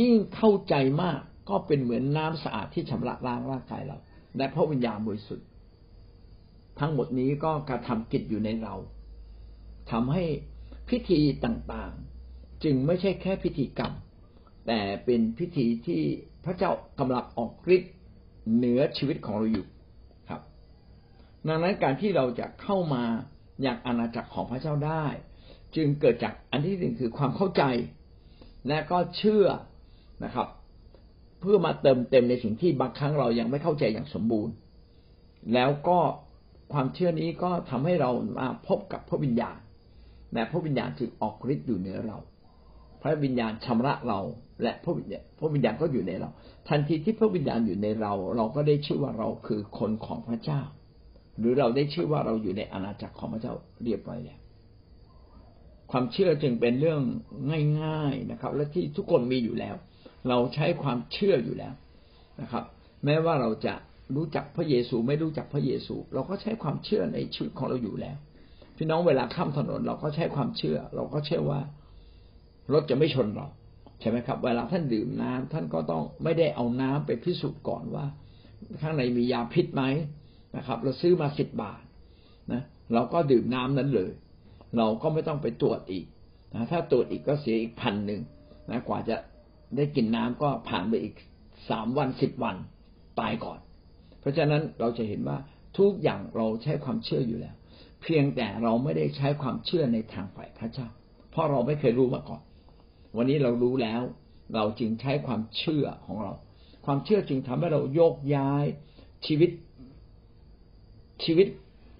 [0.00, 3.98] ยิ่งเข้าใจมากก็เป็นเหมือนน้ำสะอาดที่ชำระล้างร่างกายเรา
[4.36, 5.46] และพระวิญญาณบริสุทธิ์
[6.80, 8.74] ทั้งหมดนี้ก็กระทำกิจอยู่ในเรา
[9.90, 10.24] ทำให้
[10.90, 13.92] พิธีต่างๆ จึงไม่ใช่แค่พิธีกรรม
[14.66, 16.02] แต่เป็นพิธีที่
[16.44, 17.94] พระเจ้ากำลังออกฤทธิ์
[18.54, 19.66] เหนือชีวิตของเราอยู่
[20.28, 20.40] ครับ
[21.46, 23.04] ดังนั้นการที่เราจะเข้ามา
[23.62, 25.06] อย่างอาณาจักรของพระเจ้าได้
[25.76, 27.62] จึงเกิดจากอันที่หนึ่งคือความเข้าใจ
[28.68, 29.46] และก็เชื่อ
[30.24, 30.48] นะครับ
[31.40, 34.54] เพื่อมาเติมเต็มในสิ่งที่บางครั้งเรายังไม่เข้าใจอย่างสมบูรณ์
[35.54, 35.98] แล้วก็
[36.72, 39.58] ความเชื่อนี้ก็ทำให้เรามาพบกับพระวิญญาณ
[40.34, 42.18] และพระวิญญาณจึงออกฤทธิ์อยู่เหนือเรา
[43.02, 44.20] พระวิญญาณชำระเรา
[44.62, 46.30] และพระวิญญาณพระวิญญาณก็อยู่ในเรา
[46.68, 50.60] ทันทีที่พระวิญญาณอยู่ในเรา เราก็ได้ชื่อว่าเราคือคนของพระเจ้า
[51.38, 54.38] หรือเราได้ชื่อว่าเราอยู่ในอาณาจักรของพระเจ้าเรียบร้อยแล้ว
[55.90, 57.02] ความเชื่อจึงเป็นเรื่อง
[57.82, 59.74] ง่าย ๆนะครับ และที่ทุกคนมีอยู่แล้ว
[60.28, 61.74] เราใช้ความเชื่ออยู่แล้ว
[62.40, 62.64] นะครับ
[63.04, 63.74] แม้ว่าเราจะ
[64.16, 68.16] รู้จักพระเยซูไม่รู้จักพระเยซู เราก็ใช้ความเชื่อในชีวิตของเราอยู่แล้ว
[68.76, 71.60] พี่น้องเวลาข้ามถนนเราก็ใช้ความเชื่อ เราก็เชื่อว่า
[72.72, 73.46] รถจะไม่ชนเรา
[74.00, 78.06] ใช่ไหมครับ เวลาท่านดื่มน้ำท่านก็ต้องไม่ได้เอาน้ำไปพิสูจน์ก่อนว่า
[78.82, 79.82] ข้างในมียาพิษไหม
[80.56, 81.82] นะครับ เราซื้อมาสิบบาท
[82.52, 82.62] นะ
[82.94, 84.12] เราก็ดื่มน้ำนั้นเลย
[84.78, 86.06] เราก็ไม่ต้องไปตรวจอีก
[86.54, 88.20] นะถ้าตรวจอีกก็เสียอีกพันหนึ่ง
[88.70, 89.16] นะกว่าจะ
[89.76, 91.14] ได้กินน้ำก็ผ่านไปอีก
[91.70, 92.56] สามวันสิบวัน
[93.20, 93.58] ตายก่อน
[94.20, 95.38] เพราะฉะนั้นเราจะเห็นว่า
[95.78, 97.54] ทุกอย่างเราใช้ความเชื่ออยู่แล้ว
[98.04, 100.88] เพียงแต่เราไม่ได้ใช้ความเชื่อในทางฝ่ายพระเจ้า
[101.30, 102.42] เพราะเราไม่เคยรู้มาก่อน
[103.16, 104.02] วันนี้เรารู้แล้ว
[104.54, 106.32] เราจึงใช้ความเชื่อของเรา
[106.86, 108.64] ความเชื่อจึงทำให้เราโยกย้าย
[109.26, 109.50] ชีวิต
[111.24, 111.48] ชีวิต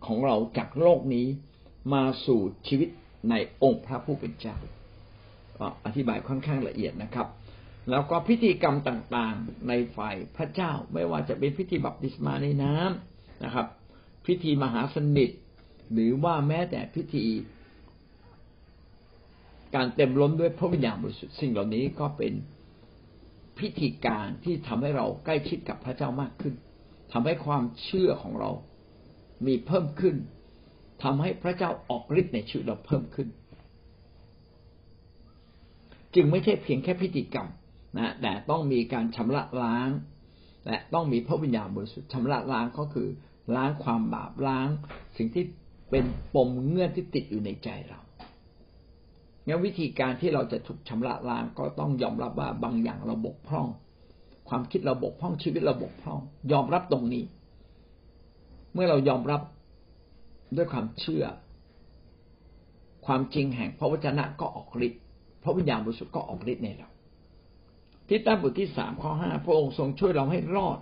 [0.07, 1.27] ของเราจากโลกนี้
[1.95, 2.89] มาสู่ชีวิต
[3.31, 4.57] ในองค์พระผู้เป็นเจ้า
[5.59, 7.29] ก็อธิบายค่อนข้างละเอียดนะครับ
[7.91, 13.67] แล้วก็พิธีกรรมต่างๆในฝ่ายพระเจ้า ไม่ว่าจะเป็นพิธีบัพติศมาในน้ำนะครับ
[14.27, 15.31] พิธีมหาสนิท
[15.93, 17.25] หรือว่าแม้แต่พิธี
[19.75, 22.33] การเต็มล้นด้วยพระวิญญาณบริสุทธิ์สิ่งเหล่านี้ก็เป็น
[23.59, 26.55] พิธีการที่ทำให้เราใกล้ชิดกับพระเจ้ามากขึ้น
[27.13, 28.51] ทำให้ความเชื่อของเรา
[29.47, 30.17] มีเพิ่มขึ้น
[31.03, 33.29] ทำให้พระเจ้าออกฤทธิ์ในชีวิตเราเพิ่มขึ้น
[36.15, 37.49] จึงไม่ใช่เพียงแค่พิธีกรรม
[37.99, 39.89] นะแต่ต้องมีการชำระล้าง
[40.67, 43.09] และต้องมีพระวิญญาณบริสุทธิ์ชำระล้างก็คือ
[43.57, 44.69] ล้างความบาปล้าง
[45.17, 45.45] สิ่งที่
[45.97, 48.01] เป็นปมเงื่อนที่ติดอยู่ในใจเรา
[49.47, 53.67] งั้นวิธีการที่เราจะถูกชำระล้างก็ต้องยอมรับว่าบางอย่างเราบกพร่อง
[54.49, 56.21] ความคิดเราบกพร่องชีวิตเราบกพร่อง
[56.53, 57.25] ยอมรับตรงนี้
[58.75, 59.41] เมื่อเรายอมรับ
[60.57, 61.25] ด้วยความเชื่อ
[63.07, 65.03] ความจริงแห่งพระวจนะก็ออกฤทธิ์
[65.43, 66.89] พระวิญญาณบริสุทธิ์ก็ออกฤทธิ์ในเรา
[68.09, 70.79] ทิฏฐาบทที่สามข้อห้าพระองค์ทรงช่วยเราให้รอด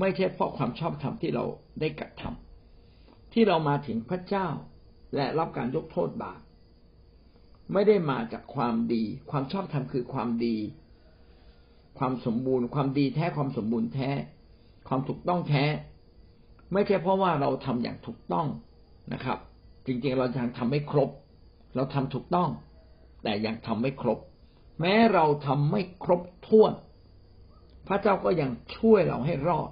[0.00, 1.44] ไม่ใช่เพราะความชอบธรรมที่เรา
[1.80, 2.49] ได้กระทำ
[3.32, 4.46] ที่เรามาถึงพระเจ้า
[5.14, 6.40] และรับการยกโทษบาป
[7.72, 10.56] ไม่ได้มาจากความดี ความชอบธรรมคือความดี
[11.98, 14.10] ความสมบูรณ์ ความดีแท้ความสมบูรณ์แท้
[14.88, 15.64] ความถูกต้องแท้
[16.72, 18.46] ไม่ใช่เพราะว่าเราทำอย่างถูกต้อง
[19.12, 19.38] นะครับ
[19.86, 21.10] จริงๆเรายังทำไม่ครบ
[21.74, 22.48] เราทำถูกต้อง
[23.22, 24.18] แต่ยังทำไม่ครบ
[24.80, 26.72] แม้เราทำไม่ครบถ้วน
[27.88, 29.70] พระเจ้าก็ยังช่วยเราให้รอด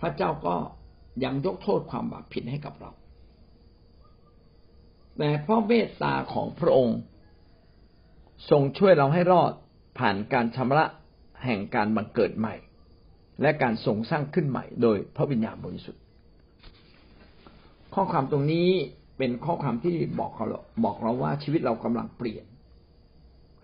[0.00, 0.54] พระเจ้าก็
[1.24, 2.90] ยังยกโทษความบาปผิดให้กับเรา
[5.18, 6.98] แต่พระเมตตาของพระองค์
[8.50, 9.52] ทรงช่วยเราให้รอด
[9.98, 10.84] ผ่านการชำระ
[11.44, 12.54] แห่งการบังเกิดใหม่
[13.42, 16.02] และการทรงสร้างขึ้นใหม่ โดยพระวิญญาณบริสุทธิ์
[17.94, 18.68] ข้อความตรงนี้
[19.18, 22.44] เป็นข้อความที่บอกเราบอกเราว่าชีวิตเรากำลังเปลี่ยน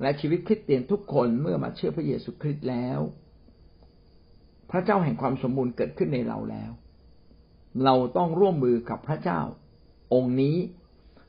[0.02, 3.00] และชีวิตคริสเตียนทุกคนเมื่อมาเชื่อพระเยซูคริสต์แล้ว
[4.70, 6.70] พระเจ้าแห่งความสมบูรณ์เกิดขึ้นในเราแล้ว
[7.84, 9.40] เราต้องร่วมมือกับพระเจ้า
[10.14, 10.56] องค์นี้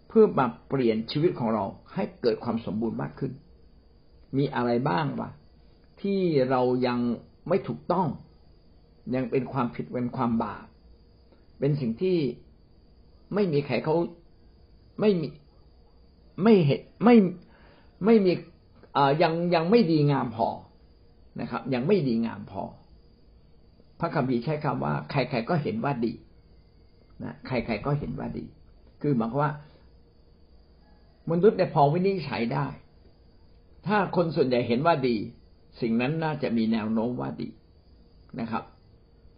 [0.07, 3.31] เพื่อมาเปลี่ยนชีวิตของเราให้เกิดความสมบูรณ์มากขึ้น
[4.38, 5.29] มีอะไรบ้างวะ
[6.01, 6.99] ที่เรายัง
[7.47, 8.07] ไม่ถูกต้อง
[9.15, 10.65] ยังเป็นความผิดเป็นความบาป
[11.60, 12.17] เป็นสิ่งที่
[13.33, 13.95] ไม่มีใครเขา
[14.99, 15.27] ไม่มี
[16.43, 17.15] ไม่เห็นไม่
[18.05, 18.31] ไม่มี
[18.95, 20.47] อ่ายังยังไม่ดีงามพอ
[21.41, 22.63] นะครับ ยังไม่ดีงามพอ
[23.99, 26.13] พระคัมภีร์ใช้คำว่า ใครๆก็เห็นว่าดี
[27.23, 28.45] นะใครๆก็เห็นว่าดี
[29.01, 29.51] คือหมายความว่า
[31.32, 32.67] มนุษย์เนี่ยพอวินิจฉัยได้
[33.88, 35.15] ถ้าคนส่วนใหญ่เห็นว่าดี
[35.82, 37.49] สิ่งนั้นน่าจะมีแนวโน้มว่าดี
[38.39, 38.63] นะครับ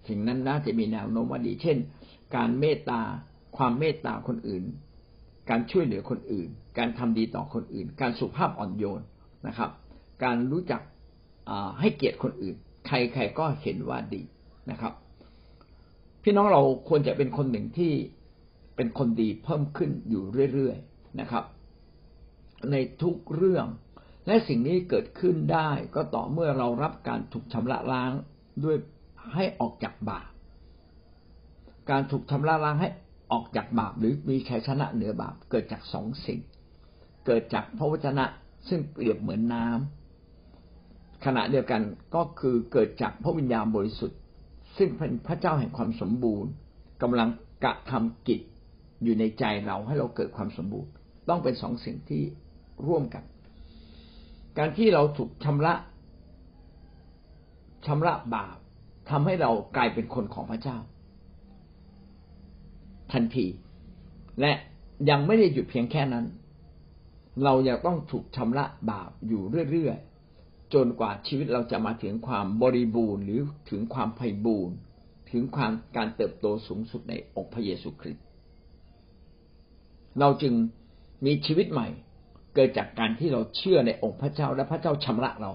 [0.08, 1.78] สิ่งนั้นน่าจะมีแนวโน้มว่าดี เช่น
[2.36, 3.02] การเมตตา
[3.58, 4.63] ความเมตตาคนอื่น
[5.50, 9.02] การช่วยเหลือคนอื่น การทำดีต่อคนอื่น การสุภาพอ่อนโยน
[9.48, 9.70] นะครับ
[10.24, 10.82] การรู้จัก
[11.80, 12.56] ให้เกียรติคนอื่น
[12.88, 14.22] ใครๆก็เห็นว่าดี
[14.72, 14.94] นะครับ
[16.24, 17.94] พี่น้องเราควรจะเป็นคนหนึ่งที่
[18.76, 21.44] เป็นคนดีเพิ่มขึ้นอยู่เรื่อยๆนะครับ
[22.72, 23.66] ในทุกเรื่อง
[24.28, 28.12] และสิ่งนี้เกิดขึ้นได้ก็ต่อเมื่อเรารับการถูกชำระล้าง
[28.64, 28.78] ด้วย
[29.34, 30.30] ให้ออกจากบาป
[31.90, 32.90] การถูกชำระล้างให้
[33.32, 36.40] ออกจากบาปหรือมีชัยชนะเหนือบาปเกิดจากสองสิ่ง
[37.26, 38.26] เกิดจากพระวจนะ
[38.68, 41.82] ซึ่งเปรียบเหมือนน้ำขณะเดียวกัน
[42.16, 44.19] ก็คือเกิดจากพระวิญญาณบริสุทธิ์
[44.80, 46.52] ซึ่งเป็นพระเจ้าแห่งความสมบูรณ์
[47.02, 47.30] กำลัง
[47.63, 48.42] กระทำกิจ
[49.04, 50.92] อยู่ในใจเราให้เราเกิดความสมบูรณ์
[51.30, 52.24] ต้องเป็นสองสิ่งที่
[52.88, 53.24] ร่วมกัน
[54.58, 55.74] การที่เราถูกชำระ
[57.86, 58.58] ชำระบาป
[59.10, 60.78] ทำให้เรากลายเป็นคนของพระเจ้า
[63.12, 63.48] ทันที
[64.42, 64.52] และ
[65.10, 66.26] ยังไม่ได้หยุดเพียงแค่นั้น
[67.44, 69.98] เรายังต้องถูกชำระบาปอยู่เรื่อย
[70.74, 74.76] จนกว่าชีวิตเราจะมาถึงความบริบูรณ์ หรือถึงความไพ่บูรณ์
[75.32, 78.24] ถึงความการเติบโตสูงสุดในองค์พระเยซูคริสต์
[80.20, 80.54] เราจึง
[81.26, 81.88] มีชีวิตใหม่
[82.56, 85.52] เกิดจากการที่เราเชื่อในองค์พระเจ้าและพระเจ้าชำระเรา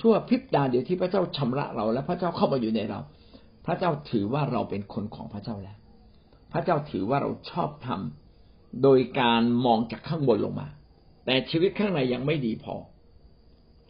[0.00, 3.00] ชั่วพริบตาเดียวที่พระเจ้าชำระเรา และพระเจ้าเข้ามาอยู่ในเรา
[3.66, 5.78] พระเจ้าถือว่าเราเป็นคนของพระเจ้าแล้ว
[6.52, 10.68] พระเจ้าถือว่าเราชอบทำโดยการมองจากข้างบนลงมา
[11.24, 12.74] แต่ชีวิตข้างในยังไม่ดีพอ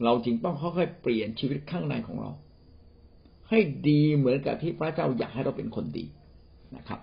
[0.04, 2.30] เราจึงต้องค่อยๆเปลี่ยนชีวิตข้างในของเรา
[3.50, 6.04] ให้ดีเหมือนกับที่พระเจ้าอยากให้เราเป็นคนดี
[6.76, 7.00] นะครับ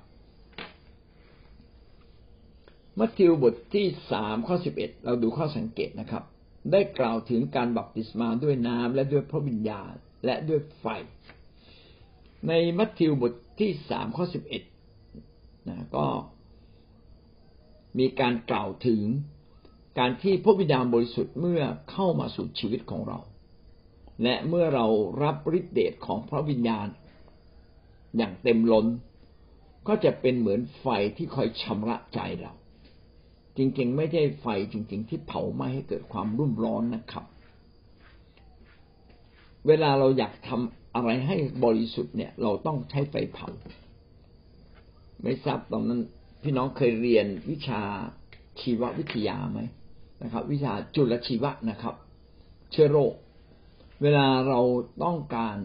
[2.99, 6.23] มัทธิวบทที่สามข้อสิบเอ็ดเราดูข้อสังเกตนะครับ
[6.71, 9.93] ได้กล่าวถึงการบัพติศมาด้วยน้ำและด้วยพระวิญญาณ
[10.25, 10.85] และด้วยไฟ
[12.47, 14.63] ในมัทธิวบทที่สามข้อสิบเอ็ด
[15.69, 16.05] นะก็
[17.99, 19.01] มีการกล่าวถึง
[19.99, 23.19] การที่พระวิญญาณบริสุทธิ์เมื่อเข้ามาสู่ชีวิตของเรา
[24.23, 24.85] และเมื่อเรา
[25.23, 26.87] รับฤทธิเดชของพระวิญญาณ
[28.17, 28.85] อย่างเต็มล้น
[29.87, 32.53] ก็จะเป็นเหมือนไฟที่คอยชำระใจเรา
[33.57, 37.25] จริงๆ ไม่ใช่ไฟจริง ๆ ที่เผาไหม้ให้เกิดความรุ่มร้อนนะครับ
[39.67, 43.47] เวลาเราอยากทำอะไรให้บริสุทธิ์เนี่ย เราต้องใช้ไฟเผา
[45.23, 46.01] ไม่ทราบตอนนั้น
[46.43, 47.81] พี่น้องเคยเรียนวิชา
[48.59, 49.61] ชีววิทยาไหม
[50.23, 51.95] นะครับ วิชาจุลชีวะนะครับ
[52.71, 53.13] เชื้อโรค
[54.01, 54.59] เวลาเรา
[55.03, 55.57] ต้องการ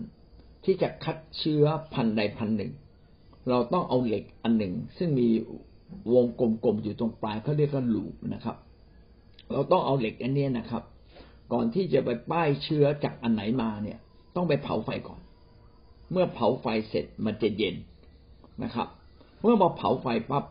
[0.65, 2.73] ที่จะคัดเชื้อพันใดพันหนึ่ง
[3.49, 5.29] เราต้องเอาเหล็กอันหนึ่ง ซึ่งมี
[6.15, 6.25] วง
[6.65, 8.57] กลมๆอยู่ตรงปลายเขาเรียกว่าลูปนะครับ
[9.53, 10.83] เราต้องเอาเหล็กอันนี้นะครับ
[11.53, 13.99] ก่อนที่จะไปป้ายเชื้อจากอันไหนมาเนี่ย
[14.37, 15.21] ต้องไปเผาไฟก่อน
[16.13, 17.77] เมื่อเผาไฟเสร็จมันจะเย็น
[18.65, 18.89] นะครับ
[19.43, 20.45] เมื่อมาเผาไฟปั๊บ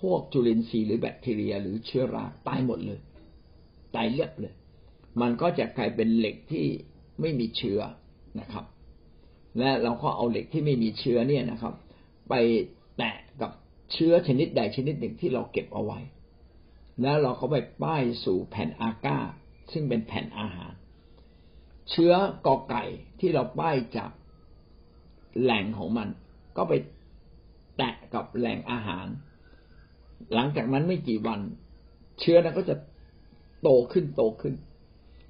[0.00, 2.98] พวกจุลินทรีย์หรือแบคทีเรีย หรือเชื้อราตายหมดเลย
[3.94, 4.54] ตายเรียบเลย
[5.20, 6.64] มันก็จะกลายเป็นเหล็กที่
[7.20, 7.80] ไม่มีเชื้อ
[8.40, 8.64] นะครับ
[9.58, 11.74] และเราก็เอาเหล็กที่ไม่มีเชื้อเนี่ยนะครับ
[12.28, 12.34] ไป
[12.98, 13.50] แตะกับ
[13.92, 15.98] เชื้อชนิดใดชนิดหนึ่งที่เราเก็บเอาไว้
[17.02, 19.18] แล้วเราก็ไปป้ายสู่แผ่นอาก้า
[19.72, 20.72] ซึ่งเป็นแผ่นอาหาร
[21.90, 22.12] เชื้อ
[22.46, 22.84] กอไก่
[23.20, 24.10] ที่เราป้ายจาก
[25.40, 26.08] แหล่งของมัน
[26.56, 26.72] ก็ไป
[27.76, 29.06] แตะกับแหล่งอาหาร
[30.34, 31.40] หลังจากนั้นไม่กี่วัน
[32.20, 32.74] เชื้อนั้นก็จะ
[33.62, 34.54] โตขึ้นโตขึ้น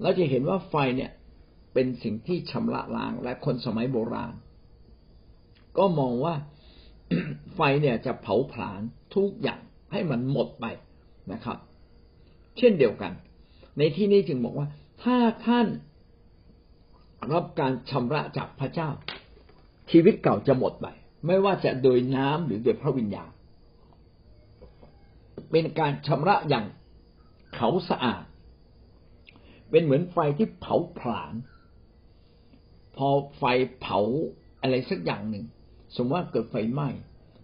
[0.03, 1.11] เราจะเห็นว่าไฟเนี่ย
[1.75, 4.35] เป็นสิ่งที่ชำระล้างและคนสมัยโบราณ
[5.79, 6.35] ก็มองว่า
[7.55, 8.81] ไฟเนี่ยจะเผาผลาญ
[9.15, 9.61] ทุกอย่าง
[9.93, 10.65] ให้มันหมดไป
[11.33, 11.59] นะครับ
[12.59, 13.13] เช่นเดียวกัน
[13.79, 14.69] ในที่นี้จึงบอกว่า
[15.03, 15.17] ถ้า
[15.47, 15.67] ท่าน
[17.33, 18.89] รับการชำระจากพระเจ้า
[19.91, 20.87] ชีวิตเก่าจะหมดไป
[21.27, 23.31] ไม่ว่าจะโดยน้ำหรือโดยพระวิญญาณ
[25.51, 26.65] เป็นการชำระอย่าง
[27.57, 28.25] เขาสะอาด
[29.71, 31.35] เป็นเหมือนไฟที่เผาผลาญ
[32.97, 33.09] พอ
[33.39, 33.45] ไฟ
[33.81, 34.01] เผา
[34.61, 35.45] อะไรสักอย่างหนึ่ง
[35.97, 36.89] สมมติว่าเกิดไฟไหม้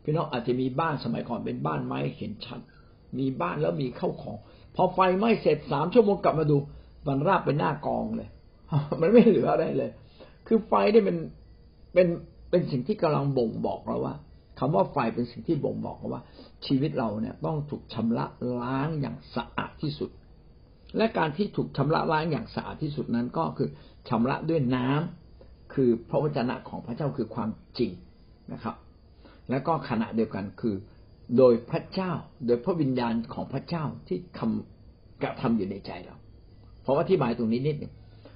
[0.02, 2.60] พี่น้องอาจจะมีบ้านสมัยก่อนเป็นบ้านไม้เห็นชัด
[3.18, 4.36] มีบ้านแล้วมีเข้าของ
[4.74, 6.56] พอไฟไหม้เสร็จสามชั่วโมงกลับมาดู
[7.06, 8.28] มันราบเป็นหน้ากองเลย
[9.00, 9.90] มันไม่เหลืออะไรเลย
[10.46, 11.16] คือไฟได้เป็น
[11.94, 12.08] เป็น
[12.50, 14.14] เป็นสิ่งที่กำลังบ่งบอกเราว่า
[14.58, 16.22] คำว่าไฟเป็นสิ่งที่บ่งบอกว่า
[16.66, 18.24] ชีวิตเราเนี่ยต้องถูกชำระ
[18.60, 20.10] ล้างอย่างสะอาดที่สุด
[20.96, 23.68] และการที่ถูกชำระล้างอย่างสะอาดที่สุดนั้นก็คือ
[24.08, 27.92] ชำระด้วยน้ำคือพระวจนะของพระเจ้าคือความจริง
[28.52, 28.74] นะครับ
[29.50, 30.74] และก็ขณะเดียวกันคือ
[31.36, 32.12] โดยพระเจ้า
[32.46, 36.16] โดยพระวิญญาณของพระเจ้าที่ทำกระทำอยู่ในใจเรา
[36.82, 37.92] เพราะอธิบายตรงนี้นิดหนึ่ง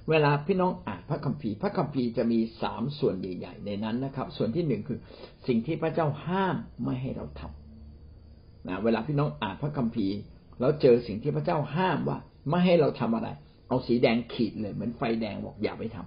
[0.09, 4.99] เวลาพี่น้องอ่านพระคัมภีร์ พระคัมภีร์จะมีสามส่วนใหญ่ๆในนั้นนะครับ ส่วนที่หนึ่งคือ
[5.47, 10.15] สิ่งที่พระเจ้าห้ามไม่ให้เราทำนะเวลาพี่น้องอ่านพระคัมภีร์
[10.59, 12.17] แล้วเจอสิ่งที่พระเจ้าห้ามว่า
[12.49, 13.29] ไม่ให้เราทำอะไร
[13.67, 15.97] เอาสีแดงขีดเลยเหมือนไฟแดงบอกอย่าไปท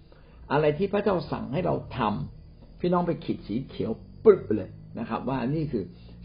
[0.00, 3.92] ำอะไรที่พระเจ้าสั่งให้เราทำพี่น้องไปขีดสีเขียว
[4.24, 5.84] ปึ๊บเลยนะครับ ว่านี่คือ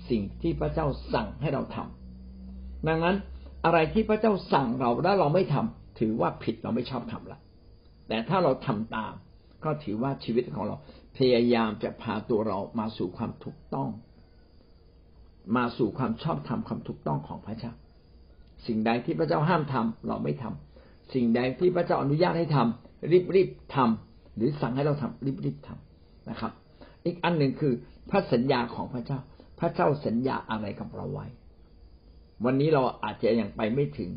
[0.09, 3.15] สิ่งที่พระเจ้าสั่งให้เราทำดังนั้น
[3.65, 7.39] อะไรที่พระเจ้าสั่งเราแล้วเราไม่ทำ ถือว่าผิดเราไม่ชอบทำละ
[8.07, 9.13] แต่ถ้าเราทำตาม
[9.63, 10.75] ก็ถือว่าชีวิตของเรา
[11.17, 13.89] พยายามจะพาตัวเรามาสู่ความถูกต้อง
[15.55, 17.73] มาสู่ความชอบธรรมความถูกต้องของพระเจ้า
[18.67, 26.51] สิ่งใดที่พระเจ้าห้ามทำเราไม่ทำสิ่งใดที่พระเจ้าอนุญาตให้ทำรีบรีบทำหรือสั่งให้เราทำรีบรีบทำนะครับ
[27.05, 27.73] อีกอันหนึ่งคือ
[28.09, 29.19] พระสัญญาของพระเจ้า
[29.59, 31.25] พระเจ้าสัญญาอะไรกับเราไว้
[32.45, 34.09] วันนี้เราอาจจะยังไปไม่ถึง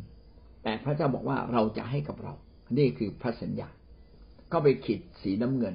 [0.63, 2.35] แต่พระเจ้าบอกว่าเราจะให้กับเรา
[2.79, 3.69] นี่คือพระสัญญา
[4.53, 5.75] ก็ไปขีดสีน้ำเงิน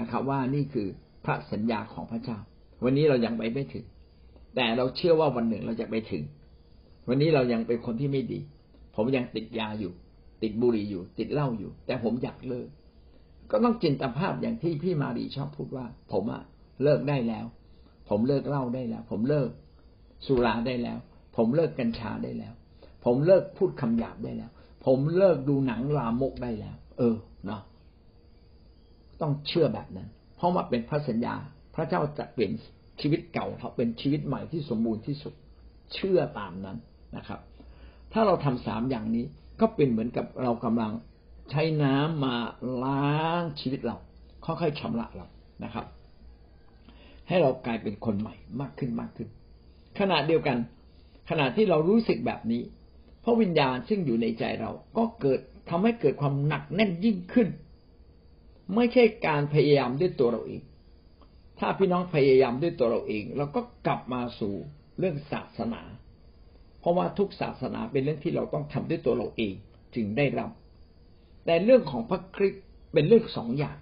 [0.00, 0.88] นะครับ ว่านี่คือ
[1.24, 2.38] พระสัญญาของพระเจ้า
[2.84, 3.86] วันนี้เรายังไปไม่ถึง
[4.56, 6.22] แต่เราเชื่อว่าวันหนึ่งเราจะไปถึง
[7.08, 8.40] วันนี้เรายังเป็นคนที่ไม่ดี
[8.96, 9.92] ผมยังติดยาอยู่
[10.42, 12.68] ติดบุหรี่อยู่ ติดเหล้าอยู่ แต่ผมอยากเลิก
[13.50, 16.42] ก็ต้องจินตภาพอย่างที่พี่มารีชอบพูดว่า ผมอะ
[16.82, 17.46] เลิกได้แล้ว
[18.08, 19.48] ผมเลิกเหล้าได้แล้ว ผมเลิก
[20.26, 20.98] สุราได้แล้ว
[21.36, 22.52] ผมเลิกกัญชาได้แล้ว
[23.04, 24.50] ผมเลิกพูดคำหยาบได้แล้ว
[24.84, 27.62] ผมเลิกดูหนังลามกได้แล้ว เออเนาะ
[29.20, 31.34] ต้องเชื่อแบบนั้น เพราะว่าเป็นพระสัญญา
[31.74, 32.52] พระเจ้าจะเปลี่ยน
[33.00, 35.34] ชีวิตเก่าเขาเป็นชีวิตใหม่ที่สมบูรณ์ที่สุด
[35.94, 36.76] เชื่อตามนั้น
[37.16, 37.40] นะครับ
[38.12, 39.24] ถ้าเราทำสามอย่างนี้
[39.60, 40.92] ก็เป็นเหมือนกับเรากำลัง
[41.50, 42.34] ใช้น้ำมา
[42.84, 43.96] ล้างชีวิตเรา
[44.44, 45.26] ค่อยๆชำระเรา
[45.64, 45.86] นะครับ
[47.28, 49.28] ให้เรากลายเป็นคนใหม่มากขึ้นมากขึ้น
[49.98, 50.56] ขณะเดียวกัน
[51.30, 52.62] ขณะที่เรารู้สึกแบบนี้
[53.24, 57.48] พระวิญญาณซึ่งอยู่ในใจเราก็เกิดทำให้เกิดความหนักแน่นยิ่งขึ้น
[58.74, 60.62] ไม่ใช่การพยายามด้วยตัวเราเอง
[61.58, 64.54] ถ้าพี่น้องพยายามด้วยตัวเราเอง เราก็กลับมาสู่
[64.98, 65.82] เรื่องศาสนา
[66.80, 69.54] เพราะว่าทุกศาสนาเป็นเรื่องที่เราต้องทำด้วยตัวเราเอง
[69.94, 70.50] จึงได้รับ
[71.44, 73.76] แต่เรื่องของพระคริสต์เป็นเรื่องสองอย่าง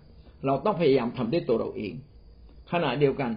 [0.46, 1.94] เราต้องพยายามทำด้วยตัวเราเอง
[2.72, 3.32] ขณะเดียวกัน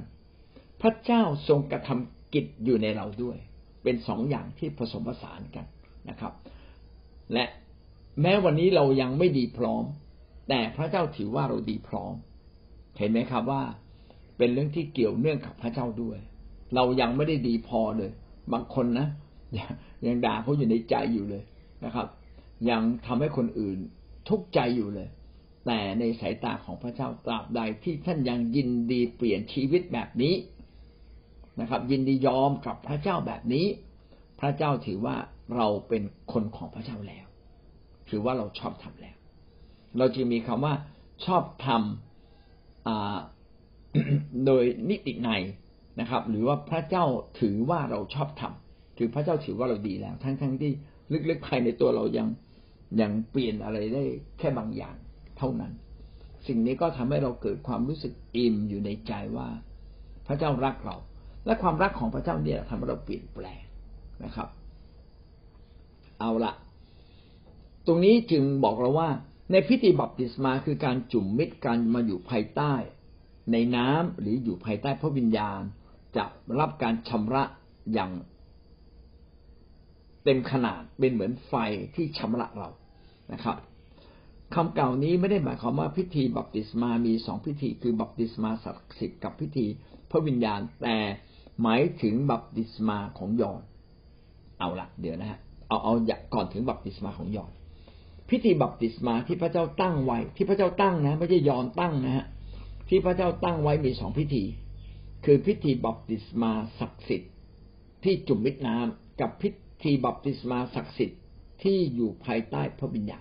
[0.82, 3.38] พระเจ้าทรงกระทำกิจอยู่ในเราด้วย
[3.84, 5.66] เป็นสองอย่างที่ผสมผสานกัน
[6.10, 6.34] นะครับ
[7.34, 7.46] และ
[8.22, 9.84] แม้วันนี้เรายังไม่ดีพร้อม
[10.50, 12.14] แต่พระเจ้าถือว่าเราดีพร้อม
[12.98, 13.64] เห็นไหมครับว่า
[14.38, 16.18] เป็นเรื่องที่เกี่ยวเนื่องกับพระเจ้าด้วย
[16.76, 18.12] เรายังไม่ได้ดีพอเลย
[18.54, 19.08] บางคนนะ
[20.06, 21.44] ยังด่าเขาอยู่ในใจอยู่เลย
[21.86, 22.08] นะครับ
[22.70, 23.78] ยังทำให้คนอื่น
[24.30, 25.10] ทุกข์ใจอยู่เลย
[25.66, 30.36] แต่ในสายตาของพระเจ้าตราบใดที่ท่านยังยินดีเปลี่ยนชีวิตแบบนี้
[31.60, 33.66] นะครับ ยินดียอมกับพระเจ้าแบบนี้
[34.40, 35.16] พระเจ้าถือว่า
[35.56, 36.04] เราเป็น
[36.34, 37.26] คนของพระเจ้าแล้ว
[38.10, 39.18] ถือว่าเราชอบทำแล้ว
[39.98, 40.74] เราจึงมีคำว่า
[41.26, 45.30] ชอบทำโดยนิติใน
[46.00, 47.06] นะครับ หรือว่าพระเจ้า
[47.40, 50.72] ถือว่าเราชอบทำคือพระเจ้าถือว่าเราดีแล้ว ทั้งทั้งที่
[51.30, 52.28] ลึกๆภายในตัวเรายัง
[53.02, 54.04] ยังเปลี่ยนอะไรได้
[54.40, 54.96] แค่บางอย่าง
[55.38, 55.72] เท่านั้น
[56.48, 59.48] สิ่งนี้ก็ทำให้เราเกิดความรู้สึกอิ่มอยู่ในใจว่า
[60.28, 60.96] พระเจ้ารักเรา
[61.46, 63.64] และความรักของพระเจ้าเนี่ยทำให้เราเปลี่ยนแปลง
[64.26, 64.48] นะครับ
[66.24, 66.54] เอาละ
[67.86, 69.10] ตรงนี้จึงบอกเราว่า
[69.52, 72.74] ในพิธีบัพติศมาคือการจุ่มมิตรกันมาอยู่ภายใต้
[73.52, 75.62] ในน้ำหรืออยู่ภายใต้พระวิญญาณ
[76.16, 76.26] จะ
[76.60, 77.44] รับการชำระ
[77.94, 78.12] อย่าง
[80.24, 81.54] เต็มขนาดเป็นเหมือนไฟ
[81.96, 82.70] ที่ชำระเรา
[83.34, 83.58] นะครับ
[84.56, 89.66] คำเก่านี้ไม่ได้หมายความว่าพิธีบัพติศมามีสองพิธี คือบัพติศมาศักดิ์สิทธิ์กับพิธี
[90.12, 90.98] พระวิญญาณแต่
[91.62, 93.62] หมายถึงบัพติศมาของยอน
[94.60, 95.40] เอาละเดี๋ยวนะฮะ
[95.74, 95.94] เอาเอา
[96.34, 97.52] ก่อนถึงบัพติศมาของยอน
[98.30, 102.26] พิธีบัพติศมาที่พระเจ้าตั้งไว้ ที่พระเจ้าตั้งนะไม่ใช่ยอนตั้งนะฮะ
[102.90, 104.44] ที่พระเจ้าตั้งไว้มีสองพิธี
[105.26, 107.32] คือพิธีบัพติศมาศักดิ์สิทธิ์
[108.04, 109.50] ที่จุ่มมิดน้ำกับพิ
[109.84, 111.20] ธีบัพติศมาศักดิ์สิทธิ์
[111.64, 113.20] ที่อยู่ภายใต้พระวิญญา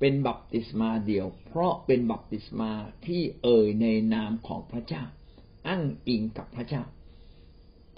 [0.00, 2.70] เป็นบัพติศมาเดียว เพราะเป็นบัพติศมา
[3.06, 5.02] ที่เอ่ยในนามของพระเจ้า
[5.68, 6.82] อ้างอิงกับพระเจ้า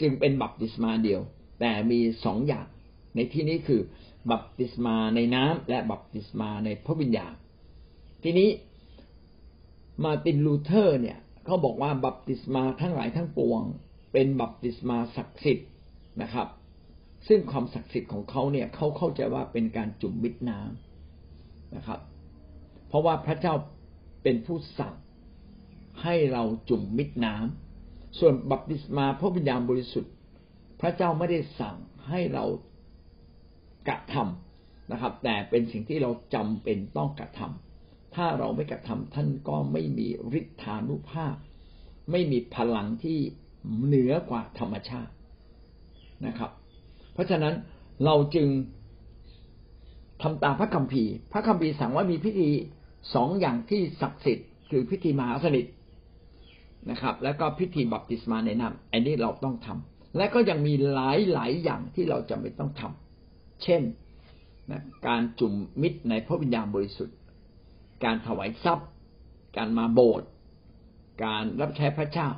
[0.00, 1.20] จึงเป็นบัพติศมาเดียว
[1.60, 2.66] แต่มีสองอย่าง
[3.14, 3.80] ในที่นี้คือ
[4.30, 7.34] บัพติศมาในน้ำและบัพติศมาในพระวิญญาณ
[8.22, 8.48] ทีนี้
[10.04, 13.62] มาร์ตินลูเทอร์เนี่ยเขาบอกว่าบัพติศมาทั้งหลายทั้งปวง
[14.12, 15.68] เป็นบัพติศมาศักดิ์สิทธิ์
[16.22, 16.48] นะครับ
[17.28, 22.00] ซึ่งความศักดิ์สิทธิ์ของเขาเนี่ยเขาเข้าใจว่าเป็นการจุ่มมิดน้ำนะครับ
[22.88, 23.54] เพราะว่าพระเจ้า
[24.22, 24.94] เป็นผู้สั่ง
[26.02, 30.12] ให้เราจุ่มมิดน้ำส่วนบัพติศมาพระวิญญาณบริสุทธิ์
[30.80, 31.76] พระเจ้าไม่ได้สั่ง
[32.08, 32.44] ให้เรา
[33.88, 41.34] กระทำนะครับ แต่เป็นสิ่งที่เราจำเป็นต้องกระทำถ้าเราไม่กระทำท่านก็ไม่มีฤทธานุภาพ
[42.10, 43.18] ไม่มีพลังที่
[43.84, 45.12] เหนือกว่าธรรมชาติ
[46.26, 46.50] นะครับ
[47.12, 47.54] เพราะฉะนั้น
[48.04, 48.48] เราจึง
[50.22, 52.48] ทำตามพระคัมภีร์ พระคัมภีร์สั่งว่ามีพิธี
[53.14, 55.66] สองอย่างที่ศักดิ์สิทธิ์คือพิธีมหาสนิท
[56.90, 63.07] นะครับ แล้วก็พิธีบัพติศมาในน้ำอันนี้เราต้องทำและก็ยังมีหลายหลายอย่างที่เราจำเป็นต้องทำ
[63.62, 63.82] เช่น
[64.70, 67.16] นะการจุ่มมิตรในพระวิญญาณบริสุทธิ์
[68.04, 68.88] การถวายทรัพย์
[69.56, 70.28] การมาโบสถ์
[71.24, 72.28] การรับใช้พระเจ้า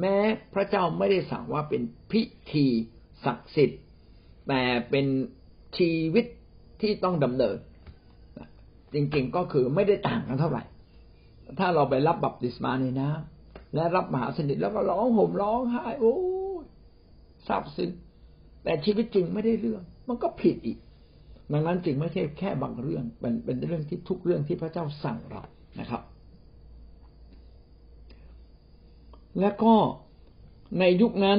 [0.00, 0.16] แม้
[0.54, 2.66] พระเจ้าไม่ได้สั่งว่าเป็นพิธี
[3.24, 3.80] ศักดิ์สิทธิ์
[4.48, 5.06] แต่เป็น
[5.76, 6.26] ชีวิต
[6.80, 7.56] ที่ต้องดำเนิน
[8.94, 10.62] จริงๆก็คือไม่ได้ต่างกันเท่าไหร่
[11.58, 16.14] ถ้าเราไปรับบัพติศมาในน้ำและรับมหาสนิทแล้วก็ร้องห่มร้องไห้โอ้
[17.46, 17.90] ซาบซึ้ง
[18.64, 20.78] แต่ชีวิตจริงไม่ได้เรื่อง มันก็ผิดอีก
[21.52, 25.42] ดังนั้นจึงไม่ใช่แค่บางเรื่องเป็นเป็นเรื่องที่ทุกเรื่องที่พระเจ้าสั่งเรา
[25.80, 26.02] นะครับ
[29.40, 29.74] และก็
[30.78, 31.38] ในยุคนั้น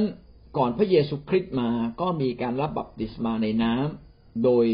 [0.58, 1.70] ก่อนพระเยซูคริสต์มา
[2.02, 4.66] ก็มีการรับบัพติศมาในน้ำโดย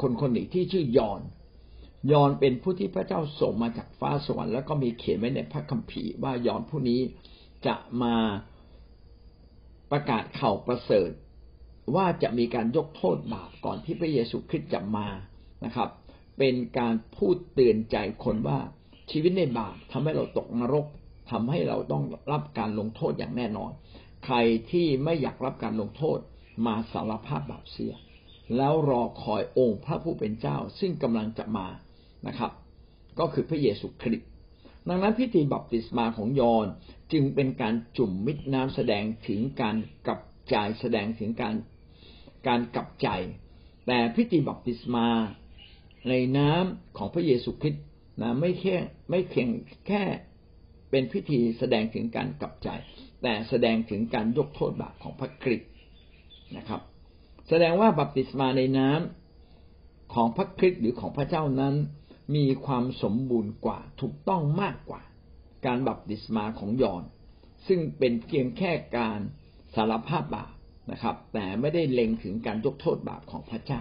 [0.00, 1.20] คนคนหนึ่งที่ชื่อยอน
[2.12, 7.00] ยอนเป็นผู้ที่พระเจ้าส่งมาจากฟ้าสวรรค์แล้วก็มีเขียนไว้ในพระคัมภีร์ว่ายอนผู้นี้
[7.66, 8.14] จะมา
[9.90, 11.10] ประกาศข่าวประเสริฐ
[11.94, 15.08] ว่าจะมีการยกโทษบาปก่อนที่พระเยซูคริสต์จะมา
[15.64, 15.88] นะครับ
[16.38, 18.58] เป็นการพูดเตือนใจคนว่า
[19.10, 20.86] ชีวิตในบาปทำให้เราตกนรก
[21.30, 23.70] ทำให้เราต้องรับการลงโทษอย่างแน่นอน
[24.24, 24.36] ใคร
[24.70, 26.18] ที่ไม่อยากรับการลงโทษ
[26.66, 27.94] มาสารภาพบาปเสีย
[28.56, 31.66] แล้วรอคอยองค์พระผู้เป็นเจ้าซึ่งกำลังจะมา
[32.26, 32.50] นะครับ
[33.18, 34.28] ก็คือพระเยซูคริสต์
[34.88, 36.66] ดังนั้นพิธีบัพติศมาของยอน
[37.12, 39.76] จึงเป็นการจุ่มมิดน้ำแสดงถึงการ
[40.06, 40.20] กลับ
[40.50, 41.54] ใจแสดงถึงการ
[42.46, 43.08] การกลับใจ
[43.86, 45.08] แต่พิธีบัพติศมา
[46.08, 47.84] ในน้ำของพระเยซูคริสต์
[48.22, 48.76] นะไม่แค่
[49.10, 49.48] ไม่เพียง
[49.86, 50.02] แค่
[50.90, 52.68] เป็นพิธีแสดงถึงการกลับใจ
[53.22, 55.70] แต่แสดงถึงการยกโทษบาปของพระคริสต์
[56.56, 56.80] นะครับ
[57.48, 61.74] แสดงว่าบัพติศมาในน้ำของพระคริสต์หรือของพระเจ้านั้น
[62.36, 65.02] มีความสมบูรณ์กว่าถูกต้องมากกว่า
[65.66, 67.04] การบัพติศมาของยอน
[67.66, 69.20] ซึ่งเป็นเพียงแค่การ
[69.74, 70.55] สารภาพบาป
[70.90, 73.80] นะครับ แต่ไม่ได้เล็งถึงการยกโทษบาปของพระเจ้า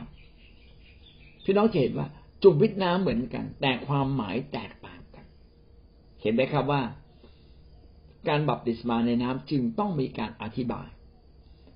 [1.44, 2.08] พี่น้องเห็นว่า
[2.44, 5.26] จุ่มวิทน้ำเหมือนกัน แต่ความหมายแตกต่างกัน
[6.22, 6.82] เห็นไหมครับว่า
[8.28, 10.88] การบัพติศมาในน้ำจึงต้องมีการอธิบาย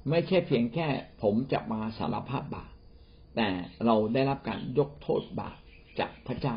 [0.09, 0.87] ไม่ใช่เพียงแค่
[1.21, 2.71] ผมจะมาสารภาพบาป
[3.35, 3.47] แต่
[3.85, 5.57] เราได้รับการยกโทษบาป
[5.99, 6.55] จากพระเจ้า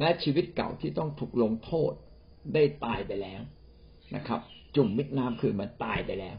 [0.00, 1.92] และชีวิตเก่าที่ต้องถูกลงโทษ
[2.54, 3.42] ได้ตายไปแล้ว
[4.16, 4.40] นะครับ
[4.76, 6.36] จุ่มมิดน้ำคือมันตายไปแล้ว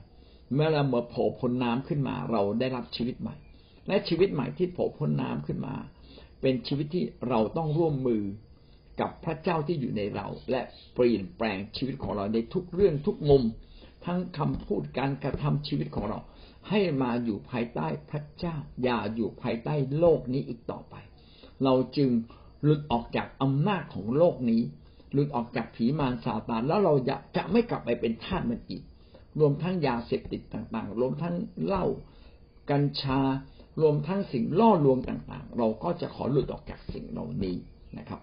[0.54, 3.36] เมื่อเราเมื่อโผล่พ้นน้ำขึ้นมา เราได้รับชีวิตใหม่
[3.88, 5.76] และชีวิตใหม่ที่โผล่พ้นน้ำขึ้นมา
[6.41, 8.24] เป็นชีวิตที่เราต้องร่วมมือ
[9.00, 10.62] กับพระเจ้าที่อยู่ในเรา และ
[10.95, 13.43] เปลี่ยนแปลงชีวิตของเราในทุกเรื่องทุกมุม
[14.06, 16.20] ทั้งคำพูดการกระทำชีวิตของเรา
[16.70, 20.95] ให้มาอยู่ภายใต้พระเจ้า อย่าอยู่ภายใต้โลกนี้อีกต่อไป
[21.64, 22.10] เราจึง
[22.64, 24.62] หลุดออกจากอำนาจของโลกนี้
[25.14, 28.84] หลุดออกจากผีมารซาตานแล้วเราจะจะไม่กลับไปเป็นทาสมันอีก
[29.40, 31.36] รวมทั้งยาเสพติดต่างๆ รวมทั้ง
[31.66, 31.86] เหล้า
[32.72, 33.20] กัญชา
[33.82, 37.56] รวมทั้งสิ่งล่อลวงต่างๆ เราก็จะขอหลุดออกจากสิ่งเหล่านี้
[37.98, 38.22] นะครับ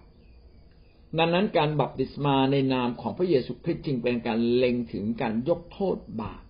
[1.17, 6.41] ดังนั้นการบัพติศมาในนามของพระเยซูคริสต์จึงเป็นการเล็งถึงการยกโทษบาป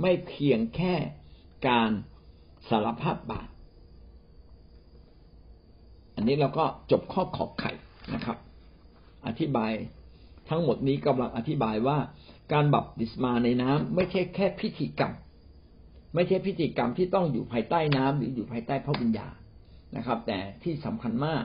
[0.00, 0.94] ไม่เพียงแค่
[1.68, 1.90] การ
[2.68, 3.48] สารภาพบาป
[6.14, 7.72] อันนี้เราก็จบข้อขอบไข่
[8.14, 8.38] นะครับ
[9.26, 9.72] อธิบาย
[10.48, 11.98] ทั้งหมดนี้กำลังอธิบายว่า
[12.52, 15.12] การบัพติศมาในน้ำไม่ใช่แค่พิธีกรรม
[16.14, 19.34] ไม่ใช่พิธีกรรมที่ต้องอยู่ภายใต้น้ำหรืออยู่ภายใต้พระวิญญาณ
[19.96, 21.42] นะครับ แต่ที่สำคัญมาก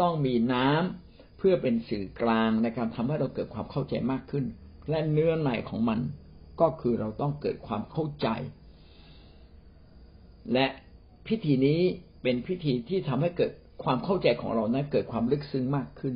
[0.00, 4.44] ต้องมีน้ำเพื่อเป็นสื่อกลางในการทำให้เราเกิดความเข้าใจมากขึ้น
[4.90, 6.00] และเนื้อในของมัน
[6.60, 8.28] ก็คือเราต้องเกิดความเข้าใจ
[10.52, 10.66] และ
[11.26, 11.80] พิธีนี้
[12.22, 13.52] เป็นพิธีที่ทำให้เกิด
[13.84, 16.14] ความเข้าใจของเรานั้นเกิดความลึกซึ้งมากขึ้น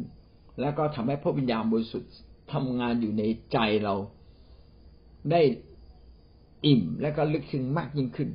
[0.60, 2.12] แล้วก็ทำให้พระวิญญาณบริสุทธิ์
[2.52, 3.94] ทำงานอยู่ในใจเรา
[5.30, 5.40] ได้
[6.66, 8.30] อิ่มและก็ลึกซึ้งมากยิ่งขึ้น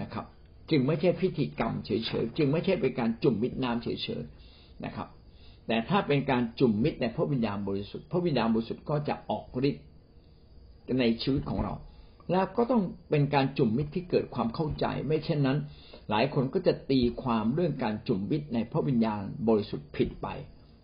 [0.00, 0.26] นะครับ
[0.70, 1.90] จึงไม่ใช่พิธีกรรมเฉ
[2.22, 3.88] ยๆจึงไม่ใช่เป็นการจุ่มมิดน้ำเฉ
[4.20, 5.08] ยๆนะครับ
[5.66, 9.84] แต่ถ้าเป็นการจุ่มมิดในพระวิญญาณบริสุทธิ์พระวิญญาณบริสุทธิ์ก็จะออกฤทธิ์
[10.98, 11.74] ในชีวิตของเรา
[12.30, 15.58] แล้วก็ต้องเป็นการจุ่มมิดที่เกิดความเข้าใจ ไม่เช่นนั้น
[16.10, 20.28] หลายคนก็จะตีความเรื่องการจุ่มมิดในพระวิญญาณบริสุทธิ์ผิดไป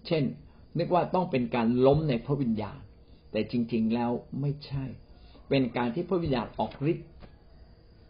[0.06, 0.22] เช่น
[0.78, 2.78] นึกว่าต้องเป็นการล้มในพระวิญญาณ
[3.32, 4.84] แต่จริง ๆแล้วไม่ใช่
[5.50, 7.08] เป็นการที่พระวิญญาณออกฤทธิ์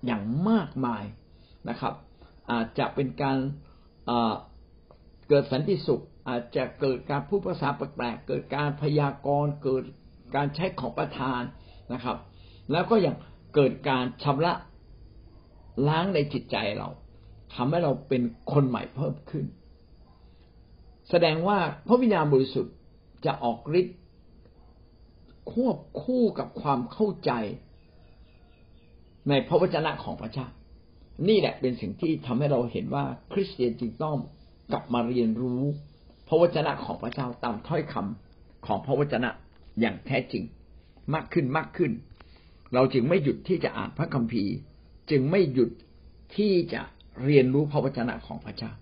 [0.06, 1.04] อย่างมากมาย
[1.68, 1.94] นะครับ
[2.50, 3.38] อาจจะเป็นการ
[5.28, 9.84] เกิดสันติสุข อาจจะเกิดการพูดภาษาแปลกๆเกิดการพยากรณ์เกิด
[10.36, 11.42] การใช้ของประทาน
[11.92, 12.16] นะครับ
[12.72, 13.16] แล้วก็อย่าง
[13.54, 14.52] เกิดการชำระ
[15.88, 16.88] ล้างในจิตใจเรา
[17.54, 18.22] ทำให้เราเป็น
[18.52, 19.44] คนใหม่เพิ่มขึ้น
[21.10, 22.74] แสดงว่าพระวิญญาณบริสุทธิ์
[23.24, 23.96] จะออกฤทธิ์
[25.52, 27.32] ควบคู่กับความเข้าใจ
[29.28, 30.46] ในพระวจนะของพระเจ้า
[31.28, 34.16] นี่แหละเป็นสิ่งที่ทำให้เราเห็นว่าคริสเตียนจึงต้อง
[34.72, 35.62] กลับมาเรียนรู้
[36.28, 39.30] พระวจนะของพระเจ้าตามถ้อยคำของพระวจนะ
[39.80, 40.44] อย่างแท้จริง
[41.14, 41.92] มากขึ้นมากขึ้น
[42.74, 44.54] เราจึงไม่หยุดที่จะอ่านพระคัมภีร์
[45.10, 45.70] จึงไม่หยุด
[46.36, 46.82] ที่จะ
[47.24, 48.72] เรียนรู้พระวจนะของพระเจ้า